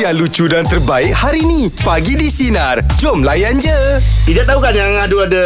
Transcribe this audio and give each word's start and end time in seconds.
yang 0.00 0.16
lucu 0.16 0.48
dan 0.48 0.64
terbaik 0.64 1.12
hari 1.12 1.44
ni. 1.44 1.68
Pagi 1.84 2.16
di 2.16 2.32
Sinar. 2.32 2.80
Jom 2.96 3.20
layan 3.20 3.60
je. 3.60 4.00
Ijat 4.32 4.48
tahu 4.48 4.64
kan 4.64 4.72
yang 4.72 4.96
ada 4.96 5.16
ada 5.28 5.44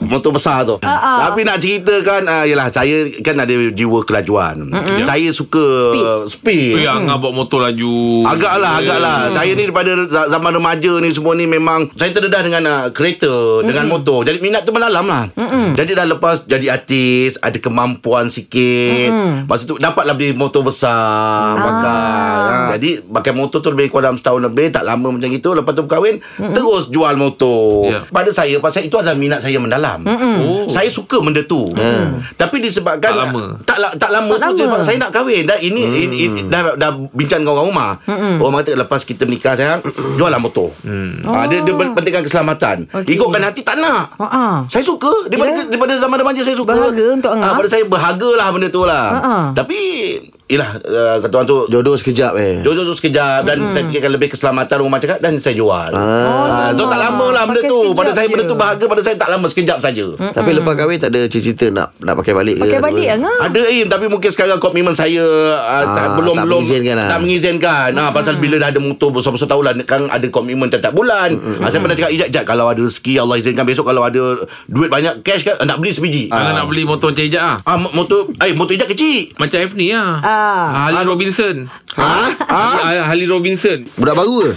motor 0.00 0.32
besar 0.32 0.64
tu. 0.64 0.80
Uh-uh. 0.80 1.18
Tapi 1.28 1.44
nak 1.44 1.60
ceritakan 1.60 2.24
uh, 2.24 2.44
yalah 2.48 2.72
saya 2.72 3.12
kan 3.20 3.36
ada 3.36 3.52
jiwa 3.52 4.00
kelajuan. 4.08 4.72
Mm-hmm. 4.72 5.04
Saya 5.04 5.28
suka 5.36 5.92
speed. 5.92 6.08
speed. 6.32 6.72
Eh, 6.80 6.88
Angah 6.88 7.20
bawa 7.20 7.44
motor 7.44 7.60
laju. 7.60 8.24
Agaklah, 8.24 8.80
agaklah. 8.80 9.18
Hmm. 9.28 9.34
Saya 9.36 9.50
ni 9.52 9.68
daripada 9.68 9.92
za- 10.08 10.28
zaman 10.32 10.52
remaja 10.56 10.92
ni 11.04 11.08
semua 11.12 11.36
ni 11.36 11.44
memang 11.44 11.92
saya 11.92 12.08
terdedah 12.08 12.40
dengan 12.40 12.62
uh, 12.64 12.86
kereta, 12.88 13.60
hmm. 13.60 13.68
dengan 13.68 13.84
motor. 13.92 14.24
Jadi 14.24 14.40
minat 14.40 14.64
tu 14.64 14.72
mendalam 14.72 15.04
lah. 15.04 15.28
Hmm. 15.36 15.76
Jadi 15.76 15.92
dah 15.92 16.08
lepas 16.08 16.48
jadi 16.48 16.72
artis, 16.72 17.36
ada 17.44 17.60
kemampuan 17.60 18.32
sikit. 18.32 19.12
Hmm. 19.12 19.44
Lepas 19.44 19.68
tu 19.68 19.76
dapatlah 19.76 20.16
beli 20.16 20.32
motor 20.32 20.64
besar, 20.64 21.58
pakai. 21.60 21.92
Ha. 22.48 22.78
Jadi 22.78 23.04
pakai 23.04 23.32
motor 23.34 23.60
tu 23.60 23.73
lebih 23.74 23.90
kurang 23.90 24.04
dalam 24.06 24.16
setahun 24.16 24.42
lebih, 24.42 24.70
tak 24.70 24.82
lama 24.82 25.08
macam 25.10 25.28
itu. 25.28 25.48
Lepas 25.50 25.72
tu 25.72 25.82
berkahwin, 25.82 26.16
terus 26.52 26.88
jual 26.88 27.14
motor. 27.14 27.64
Ya. 27.84 28.00
Pada 28.06 28.30
saya, 28.30 28.56
pasal 28.58 28.84
itu 28.84 28.94
adalah 28.94 29.14
minat 29.14 29.40
saya 29.40 29.56
mendalam. 29.56 30.00
Oh. 30.06 30.64
Saya 30.66 30.88
suka 30.88 31.18
benda 31.18 31.42
tu. 31.42 31.74
Tapi 32.34 32.56
disebabkan 32.60 33.10
Tak 33.10 33.18
lama. 33.20 33.42
tak, 33.62 33.78
la- 33.78 33.94
tak 33.94 34.10
lama 34.10 34.34
Tak 34.34 34.48
tu 34.48 34.54
lama. 34.54 34.62
sebab 34.62 34.78
saya 34.80 34.96
nak 34.98 35.10
kahwin 35.10 35.42
dah 35.42 35.58
ini, 35.58 35.82
ini, 35.82 36.16
ini 36.22 36.40
dah 36.44 36.74
dah 36.74 36.90
bincang 37.10 37.40
dengan 37.40 37.54
orang 37.54 37.66
rumah. 37.66 37.90
Orang 38.38 38.60
kata 38.60 38.76
lepas 38.76 39.00
kita 39.02 39.24
menikah 39.24 39.52
sayang 39.52 39.80
juallah 40.14 40.38
motor. 40.38 40.70
Ha, 41.24 41.46
dia 41.46 41.60
dia 41.60 41.72
pentingkan 41.72 42.22
keselamatan. 42.22 42.76
Okey. 42.92 43.14
Ikutkan 43.14 43.42
hati 43.42 43.60
tak 43.60 43.76
nak. 43.76 44.14
Ha, 44.14 44.26
ha. 44.26 44.44
Saya 44.66 44.82
suka 44.82 45.10
daripada 45.26 45.50
Ya? 45.52 45.64
daripada 45.66 45.94
zaman 45.94 46.16
remaja 46.16 46.40
saya 46.40 46.54
suka. 46.54 46.70
Berharga 46.70 47.06
untuk 47.12 47.30
Angah? 47.30 47.46
Ah, 47.46 47.54
pada 47.54 47.68
saya 47.68 47.84
berharga 47.84 48.30
lah 48.34 48.48
benda 48.50 48.68
tu 48.68 48.82
lah. 48.82 49.06
Ha, 49.08 49.18
ha. 49.20 49.36
Tapi 49.52 49.78
Yelah 50.44 50.76
uh, 50.76 51.16
Kata 51.18 51.32
orang 51.34 51.48
tu 51.48 51.56
Jodoh 51.66 51.96
sekejap 51.96 52.36
eh 52.36 52.60
Jodoh 52.60 52.84
tu 52.84 52.94
sekejap 52.94 53.42
Dan 53.42 53.72
saya 53.72 53.88
fikirkan 53.88 54.12
lebih 54.12 54.28
keselamatan 54.28 54.76
Rumah 54.78 55.00
cakap 55.00 55.18
Dan 55.18 55.40
saya 55.40 55.56
jual 55.56 55.88
Ah. 55.88 56.68
Ah, 56.68 56.70
So 56.70 56.84
tak 56.84 57.00
lama 57.00 57.32
lah 57.32 57.48
benda 57.48 57.64
Pakai 57.64 57.72
tu 57.72 57.80
Pada 57.96 58.10
saya 58.12 58.28
benda 58.28 58.44
je. 58.44 58.50
tu 58.50 58.54
berharga 58.54 58.84
Pada 58.84 59.00
saya 59.00 59.16
tak 59.16 59.28
lama 59.28 59.48
Sekejap 59.48 59.78
saja 59.80 60.04
Tapi 60.12 60.50
lepas 60.52 60.76
kahwin 60.76 61.00
tak 61.00 61.10
ada 61.10 61.24
cerita 61.26 61.72
nak 61.72 61.96
nak 61.96 62.14
pakai 62.14 62.36
balik 62.36 62.54
ke 62.54 62.62
Pakai 62.62 62.76
Ada 62.76 62.84
balik? 62.84 63.06
Angah 63.10 63.38
Ada 63.40 63.60
Im 63.72 63.86
Tapi 63.88 64.06
mungkin 64.06 64.30
sekarang 64.30 64.58
Komitmen 64.60 64.92
saya 64.92 65.24
uh, 65.24 65.80
Ah, 65.80 66.12
belum 66.12 66.34
tak 66.34 66.44
belum 66.44 66.60
mengizinkan 66.60 66.94
lah. 66.94 67.08
Tak 67.08 67.18
mengizinkan 67.18 67.88
hmm. 67.90 68.12
Pasal 68.12 68.34
bila 68.36 68.56
dah 68.60 68.68
ada 68.68 68.80
motor 68.80 69.08
Besar-besar 69.10 69.48
tahu 69.48 69.64
lah 69.64 69.72
Kan 69.82 70.12
ada 70.12 70.26
komitmen 70.28 70.68
Tiap-tiap 70.68 70.92
bulan 70.92 71.32
hmm. 71.32 71.64
Saya 71.64 71.80
pernah 71.80 71.96
cakap 71.96 72.12
Ijat, 72.12 72.28
Ijat 72.28 72.44
Kalau 72.44 72.68
ada 72.68 72.80
rezeki 72.80 73.16
Allah 73.16 73.40
izinkan 73.40 73.64
Besok 73.64 73.88
kalau 73.88 74.04
ada 74.04 74.20
Duit 74.68 74.92
banyak 74.92 75.24
Cash 75.24 75.40
kan 75.42 75.56
Nak 75.58 75.80
beli 75.80 75.96
sebiji 75.96 76.28
Angah 76.28 76.52
nak 76.54 76.68
beli 76.68 76.84
motor 76.84 77.08
macam 77.08 77.24
Ijat 77.24 77.40
lah. 77.40 77.56
Ah, 77.64 77.80
mo- 77.80 77.96
motor 77.96 78.28
Eh 78.36 78.52
motor 78.52 78.76
Ijat 78.76 78.86
kecil 78.86 79.32
Macam 79.34 79.56
F 79.56 79.72
ni 79.72 79.88
lah. 79.88 80.20
Ah. 80.20 80.32
Harley 80.74 81.04
Robinson. 81.04 81.56
Ha? 81.94 82.14
Harley, 82.44 82.98
Harley 83.00 83.26
Robinson. 83.26 83.86
Budak 83.94 84.14
baru 84.14 84.34
ke? 84.40 84.50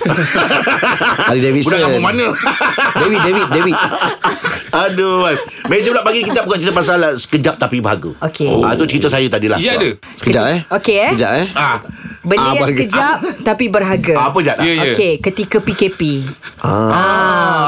Ali 1.30 1.39
Davidson 1.39 1.70
Budak 1.70 1.80
kampung 1.83 2.03
mana 2.03 2.25
David 3.02 3.20
David 3.22 3.47
David 3.52 3.75
Aduh 4.70 5.23
wife. 5.23 5.42
Meja 5.67 5.89
pula 5.89 6.02
pagi 6.02 6.22
kita 6.22 6.42
bukan 6.42 6.58
cerita 6.58 6.73
pasal 6.73 7.00
Sekejap 7.14 7.55
tapi 7.58 7.80
berharga 7.80 8.11
Okey. 8.22 8.50
Ah, 8.61 8.73
Itu 8.73 8.86
cerita 8.86 9.08
saya 9.08 9.28
tadi 9.28 9.45
lah 9.45 9.58
Ijat 9.58 9.75
ada? 9.75 9.89
Sekejap 10.16 10.44
eh 10.45 10.59
Okey, 10.72 10.95
eh. 10.98 11.09
Sekejap 11.14 11.31
eh 11.36 11.48
Ah, 11.53 11.78
Benda 12.28 12.44
Ah, 12.44 12.52
yang 12.52 12.59
berharga. 12.61 12.81
sekejap 12.83 13.17
Tapi 13.42 13.66
berharga 13.67 14.14
ah, 14.14 14.25
Apa 14.28 14.39
Jat? 14.42 14.58
Ya, 14.59 14.72
ya. 14.73 14.83
Okey, 14.89 15.14
ketika 15.22 15.58
PKP. 15.58 16.02
ah. 16.59 16.67
Ah, 16.67 16.94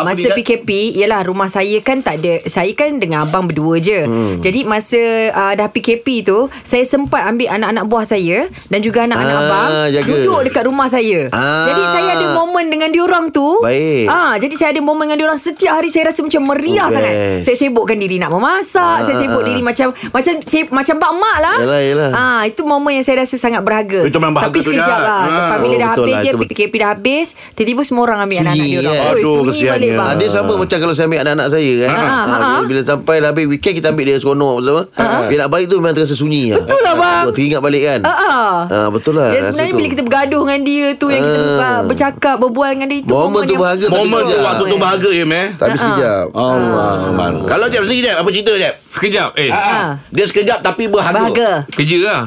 apa 0.02 0.12
masa 0.12 0.22
dia- 0.22 0.36
PKP 0.36 0.70
Yalah 0.96 1.24
rumah 1.24 1.48
saya 1.48 1.80
kan 1.80 2.00
tak 2.00 2.20
ada 2.20 2.44
Saya 2.44 2.68
kan 2.74 2.98
dengan 2.98 3.24
abang 3.24 3.46
berdua 3.46 3.80
je 3.80 4.04
hmm. 4.04 4.42
Jadi 4.42 4.64
masa 4.64 5.00
uh, 5.32 5.54
dah 5.54 5.68
PKP 5.68 6.08
tu 6.24 6.38
Saya 6.62 6.84
sempat 6.84 7.24
ambil 7.24 7.48
anak-anak 7.50 7.86
buah 7.86 8.06
saya 8.06 8.38
Dan 8.66 8.80
juga 8.80 9.06
anak-anak 9.06 9.32
Ah, 9.32 9.46
abang 9.46 9.70
jaga. 9.90 10.06
Duduk 10.06 10.40
dekat 10.44 10.64
rumah 10.66 10.88
saya 10.88 11.32
Ah. 11.32 11.66
Jadi 11.66 11.84
saya 11.90 12.10
ada 12.14 12.28
momen 12.36 12.66
dengan 12.68 12.90
diorang 12.90 13.30
tu 13.30 13.62
Baik. 13.62 14.06
ah, 14.08 14.36
Jadi 14.36 14.54
saya 14.54 14.70
ada 14.72 14.82
momen 14.82 15.06
dengan 15.06 15.20
diorang 15.20 15.40
Setiap 15.40 15.74
hari 15.74 15.88
saya 15.88 16.10
rasa 16.10 16.20
macam 16.20 16.44
meriah 16.46 16.82
Oh, 16.82 16.92
sangat 16.92 17.14
best. 17.14 17.44
Saya 17.46 17.56
sibukkan 17.58 17.96
diri 17.96 18.18
nak 18.18 18.30
memasak 18.30 18.76
Ah, 18.82 19.00
Saya 19.00 19.16
sibuk 19.18 19.40
ah, 19.40 19.46
diri 19.46 19.62
ah. 19.62 19.66
macam 19.66 19.88
Macam 20.10 20.34
saya, 20.42 20.64
macam 20.68 20.96
bak 20.98 21.12
mak 21.14 21.38
lah 21.40 21.58
Yelah, 21.60 21.82
yelah. 21.82 22.10
ah, 22.12 22.42
Itu 22.44 22.66
momen 22.66 22.92
yang 22.92 23.06
saya 23.06 23.22
rasa 23.22 23.36
sangat 23.36 23.62
berharga 23.62 24.04
Itu 24.04 24.18
memang 24.18 24.34
berharga 24.34 24.49
Tu, 24.52 24.62
sekejap 24.66 24.86
Jad. 24.90 25.00
lah 25.00 25.20
Ah. 25.20 25.28
Lepas 25.30 25.58
bila 25.60 25.70
Oh, 25.70 25.80
dah 25.80 25.90
habis 25.92 26.12
lah, 26.12 26.22
je. 26.22 26.32
PKP 26.46 26.74
dah 26.76 26.90
habis 26.90 27.28
Tiba-tiba 27.52 27.82
semua 27.82 28.04
orang 28.04 28.20
ambil 28.22 28.38
Sunyi, 28.38 28.48
anak-anak 28.48 28.66
diorang 28.66 28.96
kan? 28.96 29.06
Oi, 29.06 29.20
Aduh, 29.20 29.38
kesiannya. 29.46 29.72
balik 29.72 29.90
bang 29.92 30.02
Ah, 30.02 30.14
dia 30.16 30.28
sama 30.30 30.54
macam 30.56 30.78
kalau 30.78 30.94
saya 30.94 31.06
ambil 31.06 31.20
anak-anak 31.20 31.48
saya 31.50 31.72
kan. 31.80 31.90
Ah, 31.90 31.98
Ah, 32.00 32.10
ah, 32.10 32.26
bila, 32.26 32.46
ah. 32.50 32.62
bila 32.66 32.82
sampai 32.84 33.16
dah 33.18 33.30
habis 33.30 33.46
weekend 33.46 33.74
kita 33.76 33.88
ambil 33.90 34.04
dia 34.04 34.18
seronok 34.18 34.56
bersama. 34.58 34.82
Bila 35.22 35.40
nak 35.40 35.50
balik 35.50 35.66
tu 35.66 35.76
memang 35.76 35.94
terasa 35.94 36.14
sunyi. 36.14 36.44
Betul 36.52 36.80
lah, 36.80 36.94
bang. 36.96 37.22
Ah, 37.22 37.32
Teringat 37.32 37.62
balik 37.62 37.82
kan. 37.84 38.00
Ah, 38.02 38.12
ah. 38.12 38.54
Ah, 38.68 38.88
betul 38.90 39.14
lah. 39.14 39.30
Ya 39.30 39.42
sebenarnya 39.42 39.74
bila 39.74 39.88
kita 39.88 40.02
bergaduh 40.02 40.42
dengan 40.42 40.62
dia 40.62 40.88
tu 40.94 41.08
Yang 41.08 41.24
kita 41.26 41.40
Ah. 41.60 41.80
bercakap 41.82 42.36
Berbual 42.38 42.70
dengan 42.72 42.88
dia 42.88 43.00
itu 43.00 43.10
Momen 43.10 43.42
tu 43.44 43.56
tapi 43.56 43.90
Momen 43.90 44.22
tu 44.22 44.30
sekejap. 44.30 44.46
waktu 44.46 44.64
tu 44.66 44.78
bahagia 44.78 45.12
ya 45.12 45.26
meh 45.26 45.46
Tapi 45.54 45.76
sekejap. 45.76 46.26
Allah 46.32 46.92
man. 47.12 47.34
Kalau 47.44 47.66
Jeb 47.68 47.84
sendiri 47.84 48.02
Jeb 48.04 48.16
Apa 48.16 48.30
cerita 48.30 48.54
Jeb 48.54 48.74
Sekejap. 48.90 49.30
Eh, 49.36 49.50
Ah. 49.50 50.00
Dia 50.08 50.26
sekejap 50.26 50.60
tapi 50.60 50.86
berharga 50.86 51.20
Berharga 51.22 51.52
kerja 51.70 51.98
lah. 52.02 52.22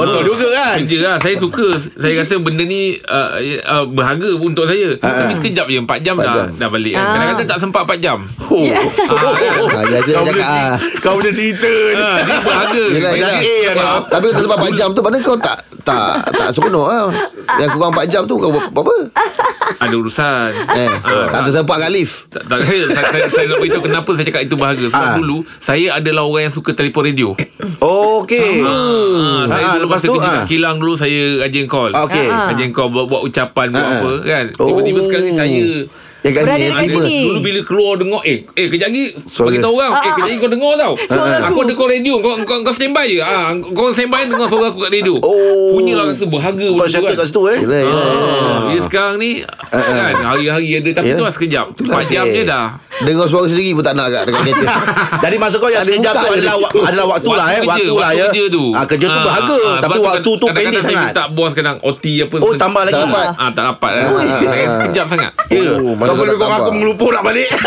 Betul 0.00 0.22
juga 0.26 0.48
kan? 0.54 0.76
Kerja 0.84 0.98
lah. 1.02 1.16
Saya 1.22 1.34
suka. 1.38 1.66
Saya 1.96 2.14
rasa 2.22 2.34
benda 2.40 2.62
ni 2.64 2.98
uh, 3.02 3.30
uh, 3.66 3.84
Berharga 3.88 4.28
untuk 4.36 4.64
saya. 4.66 4.96
Tapi 4.98 5.34
sekejap 5.38 5.66
je. 5.68 5.78
4 5.80 6.06
jam 6.06 6.14
Empat 6.16 6.26
dah 6.26 6.34
jam. 6.34 6.46
Dah 6.58 6.68
balik 6.68 6.92
kan. 6.94 7.02
Ah. 7.02 7.12
Kadang-kadang 7.14 7.48
tak 7.48 7.58
sempat 7.58 7.82
4 7.88 8.04
jam. 8.04 8.18
Oh. 8.50 8.66
Ah, 8.66 9.84
Kau 9.86 10.24
boleh. 10.26 10.46
Kau 11.00 11.14
boleh 11.16 11.32
cerita 11.32 11.70
ni. 11.70 12.02
Ah, 12.02 12.18
Dia 12.26 12.38
berharga. 12.42 12.84
Yelah, 12.90 13.40
yelah. 13.42 13.94
Tapi 14.10 14.24
untuk 14.34 14.44
tempat 14.46 14.58
4 14.68 14.78
jam 14.78 14.88
tu 14.90 15.00
Mana 15.00 15.16
kau 15.22 15.36
tak 15.38 15.69
Tak 15.82 16.30
tak 16.30 16.48
sepenuh 16.50 16.82
lah 16.82 17.08
Yang 17.56 17.70
kurang 17.72 17.92
4 17.92 18.06
jam 18.06 18.22
tu 18.24 18.34
Kau 18.34 18.48
buat 18.48 18.68
apa? 18.70 18.94
Ada 19.78 19.94
urusan. 19.94 20.50
Eh 20.68 20.90
Ah, 21.00 21.26
Tak 21.30 21.40
tersempat 21.44 21.76
kat 21.78 21.90
lift. 21.90 22.26
Tak, 22.28 22.42
tak, 22.44 22.58
saya, 22.60 22.80
saya, 22.90 23.22
saya 23.28 23.44
nak 23.46 23.58
beritahu 23.58 23.82
kenapa 23.82 24.10
saya 24.12 24.26
cakap 24.26 24.42
itu 24.42 24.54
berharga. 24.54 24.86
Sebab 24.88 25.06
Ah. 25.06 25.16
dulu 25.16 25.38
Saya 25.56 25.86
adalah 25.94 26.22
orang 26.22 26.42
yang 26.44 26.54
suka 26.54 26.70
telefon 26.72 27.02
radio. 27.04 27.28
Okey. 27.78 28.60
Ah, 28.60 29.46
saya 29.46 29.64
Ah, 29.64 29.72
dulu 29.72 29.86
lepas 29.86 29.96
masa 29.96 30.06
tu, 30.06 30.12
kerja 30.12 30.30
kat 30.34 30.46
kilang 30.46 30.76
dulu 30.76 30.94
Saya 30.94 31.20
rajin 31.40 31.66
call. 31.66 31.90
Okey. 31.92 32.26
Ah. 32.28 32.50
Rajin 32.50 32.70
call 32.70 32.88
buat, 32.88 33.06
buat 33.06 33.22
ucapan 33.22 33.66
Buat 33.70 33.80
Ah. 33.80 33.94
apa 33.96 34.12
kan? 34.20 34.44
Tiba-tiba 34.52 34.98
Oh. 34.98 35.04
sekarang 35.06 35.24
ni 35.24 35.34
saya 35.34 35.64
Yang 36.20 36.32
kat 36.32 36.42
Berada 36.42 36.52
sini 36.54 36.68
dekat 36.68 36.84
tiba. 36.84 37.00
sini. 37.00 37.18
Dulu 37.22 37.40
bila 37.40 37.60
keluar 37.62 37.92
dengar 37.96 38.20
Eh 38.22 38.36
eh 38.50 38.66
kejap 38.66 38.88
lagi 38.88 39.02
Suara. 39.22 39.46
Bagi 39.46 39.58
tahu 39.58 39.74
orang 39.74 39.92
Eh 39.96 40.10
kejap 40.10 40.26
lagi 40.26 40.36
kau 40.36 40.50
dengar 40.50 40.72
tau 40.76 40.92
Suara 41.06 41.34
Aku 41.40 41.46
aku. 41.46 41.60
ada 41.60 41.72
call 41.74 41.88
radio 41.90 42.14
Kau, 42.18 42.32
kau, 42.40 42.58
kau 42.60 42.72
standby 42.72 43.06
je 43.06 43.18
ah, 43.18 43.48
Kau 43.56 43.88
standby 43.88 44.20
dengar 44.24 44.46
suara 44.46 44.66
aku 44.68 44.78
kat 44.80 44.92
radio 44.92 45.14
Oh. 45.16 45.72
Punya 45.74 45.92
lah 45.94 46.04
rasa 46.06 46.24
berharga 46.24 46.60
Kau 46.62 46.76
benda 46.76 46.84
tu 46.84 46.92
settle 46.92 47.14
kat 47.14 47.26
situ 47.26 47.40
eh 47.46 47.58
Yelah 47.58 47.80
yelah 47.80 48.04
Ah, 48.04 48.60
Dia 48.68 48.80
sekarang 48.82 49.14
ni 49.16 49.30
kan 49.40 50.14
Hari-hari 50.28 50.68
ada 50.76 50.90
Tapi 50.94 51.08
tu 51.10 51.22
lah 51.22 51.32
sekejap 51.32 51.66
Itulah. 51.72 51.94
4 51.98 52.12
jam 52.12 52.24
je 52.26 52.42
dah 52.42 52.66
Dengar 53.00 53.26
suara 53.26 53.46
sendiri 53.46 53.72
pun 53.72 53.80
tak 53.80 53.92
nak 53.92 54.08
kat 54.08 54.22
Dekat 54.24 54.40
kereta 54.42 54.66
Jadi 55.24 55.36
maksud 55.36 55.58
kau 55.58 55.68
yang 55.68 55.80
sekejap 55.80 56.12
tu 56.14 56.26
adalah 56.30 56.54
wa- 56.54 56.72
adalah 56.82 57.06
waktu 57.08 57.30
lah 57.30 57.46
eh 57.48 57.60
waktu 57.62 57.94
lah 57.94 58.10
ya. 58.10 58.26
kerja 58.26 58.44
tu 58.48 58.64
Ah 58.70 58.84
kerja 58.84 59.06
tu 59.06 59.12
Ah, 59.12 59.24
berharga 59.24 59.58
ah, 59.62 59.78
tapi 59.80 59.98
waktu 60.00 60.30
tu 60.32 60.46
pendek 60.46 60.80
sangat. 60.80 61.02
minta 61.06 61.24
bos 61.28 61.52
kadang 61.52 61.76
OT 61.80 62.04
apa 62.20 62.34
Oh 62.38 62.52
tambah 62.54 62.82
lagi. 62.82 62.94
tak 62.94 63.00
Ah, 63.00 63.08
dapat 63.08 63.24
ah, 63.36 63.50
Tak 63.50 63.64
dapat 63.66 63.90
lah 63.94 64.08
Sekejap 64.78 65.06
sangat 65.08 65.32
Ya. 65.48 65.72
Oh, 65.74 65.92
mana 65.92 66.08
Kau 66.08 66.16
boleh 66.16 66.34
kau 66.34 66.46
aku 66.48 66.70
melupa 66.72 67.06
nak 67.10 67.22
balik. 67.24 67.50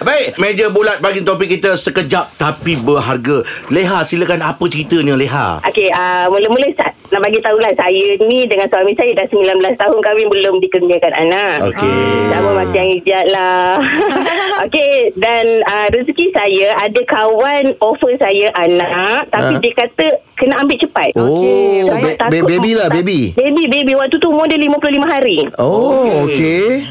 Baik, 0.00 0.38
meja 0.38 0.66
bulat 0.68 0.98
bagi 0.98 1.20
topik 1.20 1.50
kita 1.50 1.74
sekejap 1.74 2.34
tapi 2.34 2.74
berharga. 2.76 3.42
Leha, 3.68 4.02
silakan 4.02 4.40
apa 4.40 4.64
ceritanya 4.64 5.14
Leha? 5.14 5.58
Okey, 5.60 5.88
uh, 5.88 6.26
mula-mula 6.28 6.66
sa- 6.72 6.94
nak 7.06 7.20
bagi 7.20 7.38
tahulah 7.38 7.70
saya 7.74 8.04
ni 8.20 8.42
dengan 8.44 8.66
suami 8.66 8.90
saya 8.92 9.10
dah 9.12 9.26
19 9.28 9.44
tahun 9.76 9.98
kahwin 10.00 10.26
belum 10.28 10.54
dikurniakan 10.58 11.12
anak. 11.20 11.54
Okey. 11.68 12.06
Sama 12.28 12.50
macam 12.56 12.82
Ijat 12.88 13.24
lah. 13.34 13.74
Okey, 14.64 14.94
dan 15.14 15.44
uh, 15.62 15.86
rezeki 15.90 16.30
saya 16.30 16.72
ada 16.78 17.00
kawan 17.04 17.74
offer 17.80 18.14
saya 18.16 18.48
anak 18.56 19.26
tapi 19.28 19.52
Ha? 19.52 19.60
dia 19.60 19.72
kata 19.74 20.06
kena 20.34 20.54
ambil 20.56 20.78
cepat. 20.78 21.10
Okey, 21.12 21.84
Oh 21.84 21.98
ba- 22.00 22.18
ba- 22.24 22.46
Baby 22.46 22.70
lah 22.72 22.88
baby 22.88 23.34
Baby, 23.34 23.66
baby. 23.68 23.92
Waktu 23.92 24.16
tu 24.16 24.28
umur 24.28 24.46
dia 24.46 24.56
55 24.56 24.70
hari. 25.04 25.38
Oh 25.56 26.24
okey 26.24 26.86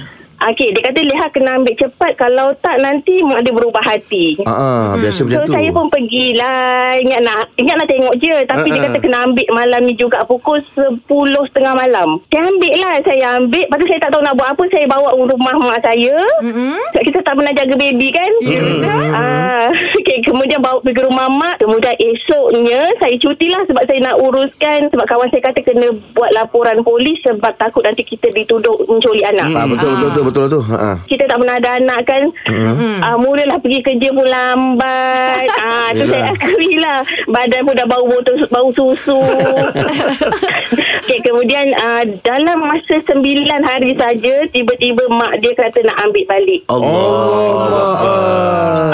Okey, 0.45 0.69
dia 0.69 0.83
kata 0.83 0.99
Leha 1.01 1.25
kena 1.29 1.49
ambil 1.55 1.73
cepat. 1.73 2.11
Kalau 2.15 2.51
tak 2.59 2.75
nanti 2.77 3.15
mak 3.21 3.41
dia 3.41 3.51
berubah 3.51 3.79
hati. 3.81 4.35
Ah, 4.43 4.51
ah, 4.51 4.87
biasa 4.95 5.23
macam 5.23 5.39
So 5.39 5.45
tu. 5.45 5.53
saya 5.53 5.69
pun 5.69 5.87
pergilah 5.87 6.61
Ingat 6.97 7.21
nak 7.21 7.41
Ingat 7.55 7.75
nak 7.75 7.87
tengok 7.87 8.13
je. 8.17 8.35
Tapi 8.43 8.61
Ha, 8.63 8.69
dia 8.69 8.79
ha. 8.79 8.85
kata 8.87 8.97
kena 8.99 9.17
ambil 9.23 9.47
malam 9.49 9.81
ni 9.81 9.93
juga. 9.93 10.23
Pukul 10.23 10.59
10 10.73 11.03
setengah 11.47 11.73
malam. 11.73 12.19
Saya 12.27 12.43
ambil 12.45 12.73
lah. 12.77 12.95
Saya 13.01 13.25
ambil. 13.37 13.63
Lepas 13.63 13.77
tu 13.77 13.87
saya 13.87 13.99
tak 13.99 14.11
tahu 14.11 14.21
nak 14.21 14.35
buat 14.35 14.49
apa. 14.49 14.63
Saya 14.67 14.85
bawa 14.85 15.09
rumah 15.13 15.55
mak 15.61 15.79
saya. 15.81 16.15
Sebab 16.41 17.03
kita 17.03 17.19
tak 17.21 17.33
pernah 17.33 17.53
jaga 17.53 17.75
baby 17.75 18.07
kan? 18.09 18.31
Ya, 18.41 18.59
betul. 18.59 19.03
Ah, 19.11 19.67
okay, 19.97 20.17
kemudian 20.21 20.59
bawa 20.59 20.77
pergi 20.79 21.01
rumah 21.01 21.27
mak. 21.29 21.55
Kemudian 21.55 21.95
esoknya 21.95 22.81
Saya 22.97 23.15
cuti 23.15 23.47
lah 23.47 23.63
Sebab 23.63 23.83
saya 23.85 23.99
nak 24.01 24.19
uruskan. 24.19 24.79
Sebab 24.89 25.05
kawan 25.05 25.27
saya 25.29 25.41
kata 25.41 25.59
Kena 25.61 25.87
buat 26.11 26.31
laporan 26.33 26.81
polis 26.81 27.15
Sebab 27.23 27.55
takut 27.55 27.81
nanti 27.81 28.03
kita 28.03 28.27
dituduh 28.29 28.75
Menculik 28.83 29.23
anak. 29.25 29.47
Ah, 29.53 29.63
betul 29.63 29.91
betul 29.93 30.09
betul 30.09 30.23
betul 30.23 30.32
tu. 30.33 30.59
Ha. 30.65 30.97
kita 31.05 31.23
tak 31.29 31.37
pernah 31.37 31.55
ada 31.61 31.69
anak 31.77 32.01
kan 32.05 32.23
mm-hmm. 32.49 32.95
uh, 33.01 33.17
mulalah 33.21 33.57
pergi 33.61 33.79
kerja 33.85 34.09
pun 34.11 34.27
lambat 34.27 35.47
ah 35.69 35.89
tu 35.93 36.03
saya 36.09 36.33
akui 36.33 36.71
lah 36.81 36.99
badan 37.29 37.61
pun 37.63 37.73
dah 37.77 37.87
bau 37.87 38.05
botol 38.09 38.35
bau 38.49 38.69
susu 38.73 39.21
okay, 41.03 41.19
kemudian 41.21 41.69
uh, 41.77 42.03
dalam 42.23 42.57
masa 42.63 42.97
sembilan 43.03 43.61
hari 43.63 43.91
saja 43.99 44.35
tiba-tiba 44.49 45.03
mak 45.11 45.37
dia 45.43 45.51
kata 45.53 45.79
nak 45.83 45.97
ambil 46.07 46.23
balik 46.29 46.61
Allah. 46.71 47.93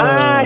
saya 0.00 0.16
dah 0.16 0.39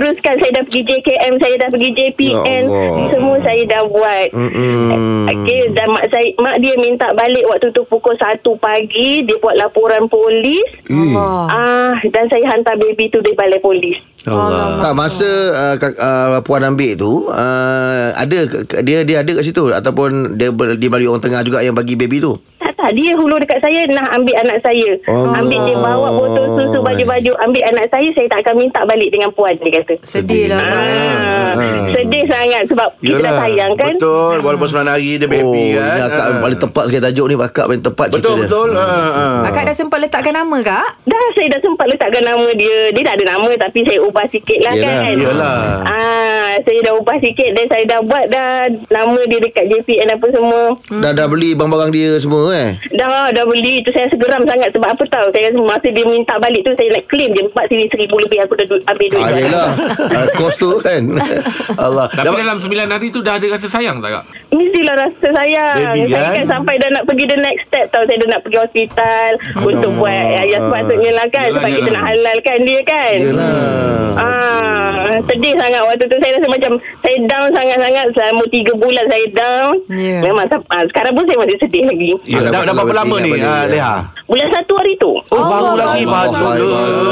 uruskan 0.00 0.34
Saya 0.40 0.50
dah 0.56 0.64
pergi 0.64 0.82
JKM 0.88 1.32
Saya 1.36 1.54
dah 1.60 1.68
pergi 1.68 1.90
JPN 1.92 2.62
Ya 2.64 2.72
Allah. 2.72 3.08
Semua 3.12 3.36
saya 3.44 3.62
dah 3.68 3.82
buat 3.86 4.28
Mm-mm. 4.32 5.28
Okey 5.30 5.60
dan 5.76 5.86
mak 5.92 6.04
saya 6.08 6.26
mak 6.40 6.56
dia 6.58 6.74
minta 6.80 7.06
balik 7.12 7.44
waktu 7.46 7.68
tu 7.70 7.82
pukul 7.86 8.16
1 8.16 8.40
pagi 8.58 9.22
dia 9.22 9.36
buat 9.38 9.54
laporan 9.58 10.06
polis 10.08 10.64
Allah. 10.88 11.46
ah 11.50 11.94
dan 12.10 12.24
saya 12.30 12.44
hantar 12.50 12.74
baby 12.78 13.10
tu 13.10 13.20
di 13.20 13.34
balai 13.34 13.60
polis. 13.60 13.98
Allah. 14.22 14.80
Tak 14.80 14.92
masa 14.92 15.30
uh, 15.50 15.74
kak, 15.76 15.92
uh, 15.94 16.40
puan 16.40 16.60
ambil 16.60 16.92
tu 16.94 17.26
uh, 17.26 18.06
ada 18.12 18.38
dia 18.80 19.00
dia 19.00 19.16
ada 19.18 19.30
kat 19.30 19.42
situ 19.42 19.70
ataupun 19.70 20.36
dia 20.36 20.48
dia 20.76 20.88
balik 20.88 21.08
orang 21.08 21.22
tengah 21.22 21.40
juga 21.40 21.60
yang 21.60 21.72
bagi 21.72 21.94
baby 21.94 22.20
tu. 22.20 22.36
Tak 22.60 22.76
tak 22.78 22.92
dia 22.92 23.12
hulu 23.12 23.36
dekat 23.38 23.56
saya 23.58 23.80
nak 23.88 24.12
ambil 24.12 24.36
anak 24.38 24.60
saya. 24.60 24.88
Oh. 25.06 25.32
Ambil 25.32 25.60
dia 25.62 25.72
bawa 25.74 26.08
botol 26.10 26.46
susu 26.54 26.78
baju-baju 26.78 27.32
ambil 27.40 27.62
anak 27.66 27.88
saya 27.88 28.08
saya 28.10 28.26
tak 28.28 28.40
akan 28.42 28.54
minta 28.58 28.80
balik 28.84 29.08
dengan 29.08 29.28
puan 29.30 29.56
dia 29.56 29.72
kata. 29.74 29.94
Sedih 30.02 30.48
lah. 30.48 30.60
Ah, 30.60 31.52
sedih 31.90 32.24
sangat 32.24 32.62
sebab 32.66 32.88
kita 32.98 33.18
dah 33.18 33.34
sayang 33.38 33.72
kan. 33.74 33.92
Betul. 33.96 34.36
Walaupun 34.40 34.68
9 34.70 34.84
hari 34.86 35.16
dia 35.16 35.26
baby 35.26 35.44
oh, 35.44 35.52
kan. 35.74 35.88
ini 35.90 36.02
akak 36.02 36.24
Ah. 36.26 36.38
paling 36.38 36.60
tepat 36.60 36.84
sekali 36.86 37.02
tajuk 37.02 37.26
ni 37.26 37.34
akak 37.34 37.64
paling 37.66 37.82
tepat 37.82 38.06
cerita 38.06 38.20
Betul 38.22 38.36
dia. 38.36 38.44
betul. 38.44 38.68
Ha 38.70 38.84
ha. 38.84 39.26
Akak 39.48 39.62
dah 39.62 39.74
sempat 39.74 39.98
letakkan 39.98 40.34
nama 40.34 40.56
kak? 40.60 40.88
Dah 41.02 41.24
saya 41.32 41.46
dah 41.48 41.60
sempat 41.60 41.86
letakkan 41.86 42.22
nama 42.22 42.46
dia. 42.54 42.76
Dia 42.92 43.02
tak 43.02 43.14
ada 43.14 43.24
nama 43.30 43.50
tapi 43.58 43.78
saya 43.82 43.98
ubah 44.00 44.19
sikit 44.26 44.58
lah 44.60 44.72
Yelah, 44.72 44.96
kan. 45.00 45.14
yelah. 45.14 45.58
Ah, 45.82 46.50
saya 46.60 46.78
dah 46.82 46.92
ubah 46.94 47.16
sikit 47.16 47.50
dan 47.50 47.64
saya 47.66 47.84
dah 47.86 48.00
buat 48.02 48.24
dah 48.26 48.48
nama 48.90 49.20
dia 49.24 49.38
dekat 49.38 49.64
JPN 49.66 50.08
apa 50.10 50.26
semua. 50.28 50.62
Dah 50.90 51.12
dah 51.12 51.26
beli 51.26 51.52
barang-barang 51.52 51.90
dia 51.90 52.10
semua 52.16 52.42
eh. 52.50 52.68
Dah 52.92 53.08
dah 53.30 53.44
beli 53.44 53.80
tu 53.80 53.90
saya 53.90 54.06
segeram 54.06 54.42
sangat 54.44 54.68
sebab 54.70 54.88
apa 54.88 55.04
tahu 55.06 55.26
saya 55.30 55.48
rasa 55.48 55.60
masa 55.60 55.88
dia 55.88 56.04
minta 56.04 56.34
balik 56.36 56.60
tu 56.60 56.72
saya 56.74 56.88
nak 56.90 57.04
claim 57.06 57.30
je 57.30 57.42
empat 57.42 57.64
sini 57.66 57.84
seribu 57.86 58.16
lebih 58.18 58.38
aku 58.40 58.54
dah 58.54 58.66
du- 58.66 58.86
ambil 58.86 59.06
duit. 59.08 59.22
Ah, 59.22 59.30
yelah. 59.32 59.68
uh, 60.10 60.26
kos 60.38 60.56
tu 60.56 60.70
kan. 60.80 61.02
Allah. 61.86 62.06
Tapi 62.10 62.36
dalam 62.38 62.58
9 62.58 62.66
hari 62.86 63.08
tu 63.08 63.20
dah 63.20 63.34
ada 63.34 63.46
rasa 63.48 63.66
sayang 63.66 63.98
tak 63.98 64.10
kak? 64.12 64.24
Mestilah 64.50 64.94
rasa 64.98 65.28
sayang. 65.32 65.76
Baby, 65.94 66.10
saya 66.10 66.24
kan? 66.24 66.34
kan 66.34 66.46
sampai 66.50 66.74
dah 66.76 66.90
nak 66.90 67.04
pergi 67.04 67.24
the 67.24 67.38
next 67.38 67.62
step 67.66 67.86
tahu 67.88 68.02
saya 68.02 68.18
dah 68.18 68.28
nak 68.28 68.40
pergi 68.42 68.58
hospital 68.58 69.30
untuk 69.62 69.90
buat 69.94 70.10
yang, 70.10 70.46
yang 70.48 70.62
sepatutnya 70.62 71.10
lah 71.12 71.26
kan 71.28 71.44
Yelah, 71.44 71.54
sebab 71.56 71.70
kita 71.70 71.80
yelah. 71.80 71.92
nak 71.92 72.04
halalkan 72.06 72.58
dia 72.62 72.80
kan. 72.82 73.16
Yelah. 73.16 73.99
Ah, 74.14 75.16
sedih 75.26 75.54
sangat 75.54 75.80
waktu 75.82 76.04
tu 76.06 76.16
saya 76.18 76.32
rasa 76.38 76.48
macam 76.48 76.72
saya 77.00 77.16
down 77.24 77.48
sangat-sangat 77.50 78.04
selama 78.12 78.42
3 78.46 78.82
bulan 78.82 79.04
saya 79.06 79.26
down. 79.32 79.72
Ya. 79.90 80.18
Memang 80.22 80.44
ah, 80.50 80.84
sekarang 80.88 81.12
pun 81.14 81.24
saya 81.26 81.38
masih 81.40 81.58
sedih 81.60 81.84
lagi. 81.86 82.10
Ya, 82.24 82.38
Ah, 82.40 82.42
dah, 82.50 82.60
dah 82.64 82.74
berapa 82.74 82.94
lama 82.94 83.16
ni 83.18 83.30
ah. 83.38 83.64
Leha? 83.66 83.94
Bulan 84.24 84.48
satu 84.50 84.72
hari 84.74 84.94
tu. 84.96 85.12
Oh, 85.30 85.44
baru 85.44 85.72
lagi 85.74 86.02
Allah, 86.06 86.40
baru. 86.54 86.68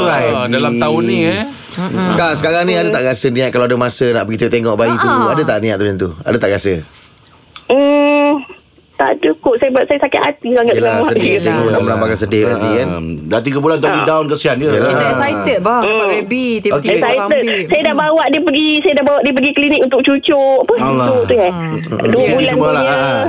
Ah, 0.07 0.45
dalam 0.45 0.73
tahun 0.75 1.01
ni 1.05 1.17
eh. 1.25 1.43
Kak 2.15 2.31
sekarang 2.35 2.67
ni 2.67 2.75
ada 2.75 2.89
tak 2.89 3.05
rasa 3.05 3.29
niat 3.29 3.53
kalau 3.53 3.63
ada 3.63 3.77
masa 3.77 4.09
nak 4.11 4.25
pergi 4.25 4.49
tengok 4.51 4.75
bayi 4.75 4.91
tu? 4.95 5.07
Ah. 5.07 5.31
Ada 5.31 5.43
tak 5.45 5.57
niat 5.63 5.75
tu 5.77 5.83
macam 5.85 5.99
tu? 5.99 6.09
Ada 6.25 6.37
tak 6.37 6.49
rasa? 6.51 6.73
Hmm, 7.69 8.33
tak 8.99 9.15
ada 9.15 9.29
kot. 9.37 9.55
Saya, 9.55 9.71
saya 9.81 9.99
sakit 10.01 10.21
hati 10.21 10.49
sangat. 10.51 10.73
Yelah 10.75 10.91
dengan 10.93 11.07
sedih 11.09 11.23
dia. 11.31 11.47
tengok 11.47 11.67
nak 11.69 11.81
menambahkan 11.81 12.17
sedih 12.17 12.41
nanti 12.45 12.67
kan. 12.73 12.87
Um, 12.91 13.05
dah 13.25 13.39
3 13.39 13.55
bulan 13.57 13.77
tadi 13.77 13.95
Ah. 13.95 14.05
down 14.05 14.25
kesian 14.27 14.55
dia. 14.55 14.69
Yelah. 14.69 14.89
Kita 14.89 15.05
excited 15.09 15.57
bah 15.61 15.79
dapat 15.81 16.07
baby 16.17 16.45
Tiba-tiba 16.59 16.99
Okay. 16.99 17.15
ambil 17.17 17.39
Saya 17.65 17.81
dah 17.81 17.95
bawa 17.95 18.23
dia 18.27 18.41
pergi 18.41 18.69
Saya 18.79 18.93
dah 18.93 19.05
bawa 19.05 19.19
dia 19.21 19.31
pergi 19.31 19.51
klinik 19.51 19.79
Untuk 19.81 19.99
cucuk 20.01 20.57
Apa 20.61 20.73
Allah. 20.77 21.07
tu 21.21 21.33
eh 21.33 21.51
Dua 22.05 22.19
Ini 22.19 22.33
bulan 22.33 22.51
semua 22.51 22.69
lah, 22.69 22.81
punya 22.81 22.97
ah. 22.99 23.23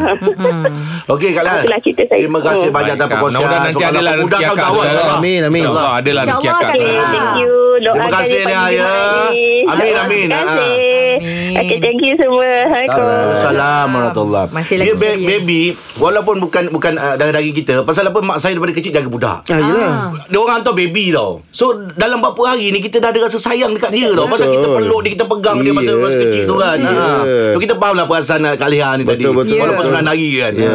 Okey 1.08 1.31
Kak 1.31 1.43
Lan. 1.43 1.62
Terima 2.11 2.40
kasih 2.40 2.69
Oh. 2.69 2.73
banyak 2.73 2.93
atas 2.93 3.06
perkongsian. 3.08 3.38
Mudah-mudahan 3.40 3.61
nanti 3.62 3.75
Semoga 3.76 3.90
adalah 3.93 4.12
rezeki 4.16 4.44
akak. 4.44 4.56
kawan. 4.61 4.84
InsyaAllah. 4.84 5.16
Amin, 5.16 5.40
amin. 5.43 5.61
InsyaAllah 5.61 5.88
adalah 5.93 6.23
rezeki 6.25 6.49
akak. 6.49 6.61
Ah. 6.61 6.70
thank 6.73 7.32
you 7.37 7.55
Terima 7.81 8.08
kasih, 8.12 8.28
dia 8.37 8.58
pagi 8.61 8.76
ya. 8.76 8.84
hari. 8.84 9.46
Amin, 9.64 9.93
amin. 9.96 10.26
Terima 10.26 10.37
Ah. 10.37 10.44
kasih 10.44 10.69
Amin. 11.11 11.55
Okay 11.61 11.78
thank 11.78 12.00
you 12.00 12.14
semua 12.16 12.49
Assalamualaikum 12.62 13.05
Assalamualaikum 13.31 13.90
warahmatullahi 13.93 14.46
Masih 14.50 14.75
Dia 14.75 14.82
lagi 14.82 14.93
ba- 14.93 15.19
Walaupun 15.96 16.36
bukan 16.38 16.64
bukan 16.70 16.92
uh, 16.94 17.14
darah-daging 17.14 17.56
kita 17.56 17.74
Pasal 17.82 18.04
apa 18.04 18.18
mak 18.20 18.36
saya 18.36 18.52
daripada 18.52 18.72
kecil 18.72 18.90
jaga 18.90 19.06
budak 19.06 19.38
Ah, 19.46 19.58
yelah. 19.58 19.92
Dia 20.24 20.38
orang 20.38 20.56
hantar 20.58 20.72
baby 20.72 21.10
tau 21.10 21.44
So 21.50 21.64
dalam 21.92 22.18
beberapa 22.18 22.50
hari 22.50 22.68
ni 22.68 22.78
Kita 22.78 22.98
dah 22.98 23.10
ada 23.10 23.20
rasa 23.22 23.36
sayang 23.36 23.72
dekat 23.72 23.90
dia 23.90 24.08
tau 24.10 24.26
Pasal 24.26 24.48
kita 24.48 24.62
Betul. 24.62 24.76
peluk 24.78 25.00
dia 25.00 25.10
Kita 25.12 25.24
pegang 25.26 25.56
dia 25.58 25.72
masa, 25.72 25.90
masa 25.94 26.16
kecil 26.18 26.42
tu 26.44 26.56
kan 26.56 26.76
ha. 26.78 26.94
So 27.50 27.58
kita 27.58 27.74
faham 27.76 27.94
lah 27.94 28.06
perasaan 28.06 28.42
uh, 28.42 28.54
Kak 28.54 28.68
Leha 28.68 28.88
ni 28.94 29.04
tadi 29.04 29.22
Betul, 29.22 29.34
betul. 29.36 29.56
Walaupun. 29.56 29.84
9 29.92 30.06
hari 30.06 30.28
kan 30.36 30.52
Ya, 30.52 30.74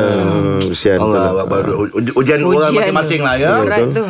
kesian 0.65 0.97
betul 0.97 1.15
Allah 1.15 1.33
lah. 1.35 1.45
U- 1.75 2.15
Ujian 2.15 2.39
orang 2.41 2.71
masing-masing 2.71 3.21
lah 3.21 3.35
ya. 3.35 3.51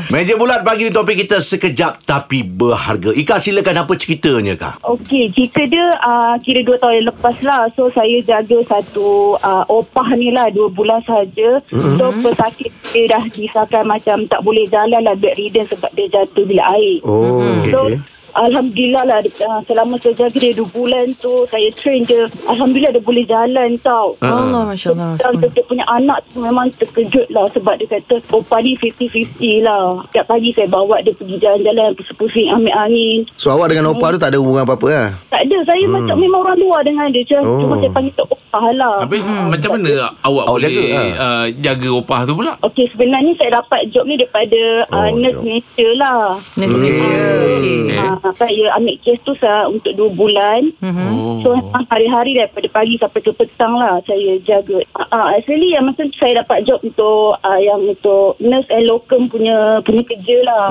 Meja 0.07 0.33
bulat 0.35 0.61
pagi 0.61 0.83
ni 0.83 0.91
topik 0.91 1.15
kita 1.17 1.37
Sekejap 1.37 2.01
tapi 2.01 2.41
berharga 2.41 3.11
Ika 3.11 3.37
silakan 3.37 3.75
apa 3.79 3.93
ceritanya 3.93 4.53
Kak 4.55 4.73
Okey, 4.85 5.29
cerita 5.29 5.61
dia 5.65 5.85
uh, 5.99 6.35
kira 6.39 6.61
dua 6.61 6.77
tahun 6.77 6.93
yang 6.95 7.07
lepas 7.09 7.35
lah. 7.41 7.67
So, 7.71 7.89
saya 7.89 8.17
jaga 8.21 8.57
satu 8.63 9.05
uh, 9.35 9.63
opah 9.67 10.13
ni 10.13 10.29
lah 10.29 10.47
dua 10.65 10.73
bulan 10.73 10.99
saja. 11.05 11.61
Mm-hmm. 11.69 11.95
So, 12.01 12.05
pesakit 12.25 12.73
dia 12.89 13.05
dah 13.05 13.23
disahkan 13.29 13.85
macam 13.85 14.25
tak 14.25 14.41
boleh 14.41 14.65
jalan 14.73 15.05
lah 15.05 15.13
bedridden 15.13 15.69
sebab 15.69 15.93
dia 15.93 16.09
jatuh 16.09 16.45
bila 16.49 16.65
air. 16.73 16.97
Oh, 17.05 17.61
So, 17.69 17.85
okey. 17.85 18.14
Alhamdulillah 18.35 19.03
lah 19.07 19.19
uh, 19.23 19.61
selama 19.63 19.95
saya 19.99 20.27
jaga 20.27 20.37
dia 20.37 20.51
dua 20.55 20.67
bulan 20.71 21.07
tu 21.17 21.47
saya 21.47 21.71
train 21.71 22.03
dia. 22.03 22.27
Alhamdulillah 22.45 22.91
dia 22.91 23.03
boleh 23.03 23.23
jalan 23.23 23.69
tau. 23.79 24.15
Allah 24.19 24.67
Masya 24.67 24.91
Allah 24.91 25.15
Dan 25.19 25.51
dia 25.51 25.63
punya 25.63 25.85
anak 25.87 26.19
tu 26.31 26.43
memang 26.43 26.67
terkejut 26.75 27.27
lah 27.31 27.47
sebab 27.51 27.79
dia 27.79 27.87
kata 27.89 28.19
opah 28.31 28.59
ni 28.59 28.75
50-50 28.77 29.65
lah. 29.65 30.03
Setiap 30.11 30.25
pagi 30.27 30.49
saya 30.51 30.67
bawa 30.67 30.99
dia 31.01 31.15
pergi 31.15 31.39
jalan-jalan 31.39 31.95
pusing-pusing 31.95 32.47
ambil 32.51 32.75
angin. 32.75 33.19
So 33.39 33.55
awak 33.55 33.71
dengan 33.71 33.95
opah 33.95 34.15
tu 34.15 34.19
tak 34.19 34.35
ada 34.35 34.37
hubungan 34.39 34.67
apa-apa 34.67 34.87
lah? 34.91 35.07
Tak 35.31 35.41
ada. 35.47 35.57
Saya 35.65 35.83
hmm. 35.87 35.93
macam 35.95 36.15
memang 36.19 36.39
orang 36.43 36.57
luar 36.59 36.81
dengan 36.83 37.07
dia. 37.11 37.23
Cuma, 37.25 37.43
Oh. 37.45 37.61
cuma 37.61 37.75
saya 37.77 37.91
panggil 37.93 38.13
tak 38.17 38.27
opah 38.27 38.65
lah. 38.75 38.95
Habis 39.05 39.21
macam 39.23 39.69
mana 39.79 39.91
awak 40.21 40.43
Awak 40.45 40.45
boleh 40.51 40.69
jaga, 40.69 40.83
jaga, 40.83 41.11
uh, 41.15 41.45
jaga 41.63 41.89
opah 41.95 42.19
tu 42.27 42.33
pula? 42.35 42.51
Okey, 42.61 42.85
sebenarnya 42.91 43.31
saya 43.39 43.49
dapat 43.63 43.81
job 43.89 44.03
ni 44.05 44.15
daripada 44.19 44.61
Oh, 44.91 44.99
uh, 44.99 45.09
nurse 45.15 45.39
job. 45.39 45.45
nature 45.47 45.93
lah. 45.95 46.19
Nurse 46.59 46.75
Malaysia 46.75 47.07
Okay 47.55 47.75
Okay. 47.85 47.97
Uh, 47.97 48.24
saya 48.33 48.65
ambil 48.79 48.95
kes 49.05 49.21
tu 49.21 49.33
saya 49.37 49.69
untuk 49.69 49.93
dua 49.93 50.09
bulan. 50.09 50.61
Mhm. 50.81 51.05
Oh. 51.13 51.37
So 51.45 51.47
memang 51.53 51.85
hari-hari 51.91 52.37
daripada 52.39 52.67
pagi 52.73 52.95
sampai 52.97 53.21
ke 53.21 53.31
petang 53.37 53.73
lah 53.77 54.01
saya 54.09 54.41
jaga. 54.41 54.81
Uh, 54.97 55.27
actually 55.37 55.77
yang 55.77 55.85
masa 55.85 56.09
tu 56.09 56.17
saya 56.17 56.41
dapat 56.41 56.65
job 56.65 56.81
untuk 56.81 57.37
uh, 57.45 57.59
yang 57.61 57.81
untuk 57.85 58.39
nurse 58.41 58.69
and 58.73 58.89
locum 58.89 59.29
punya 59.29 59.83
punya 59.85 60.03
kerja 60.07 60.37
lah. 60.47 60.67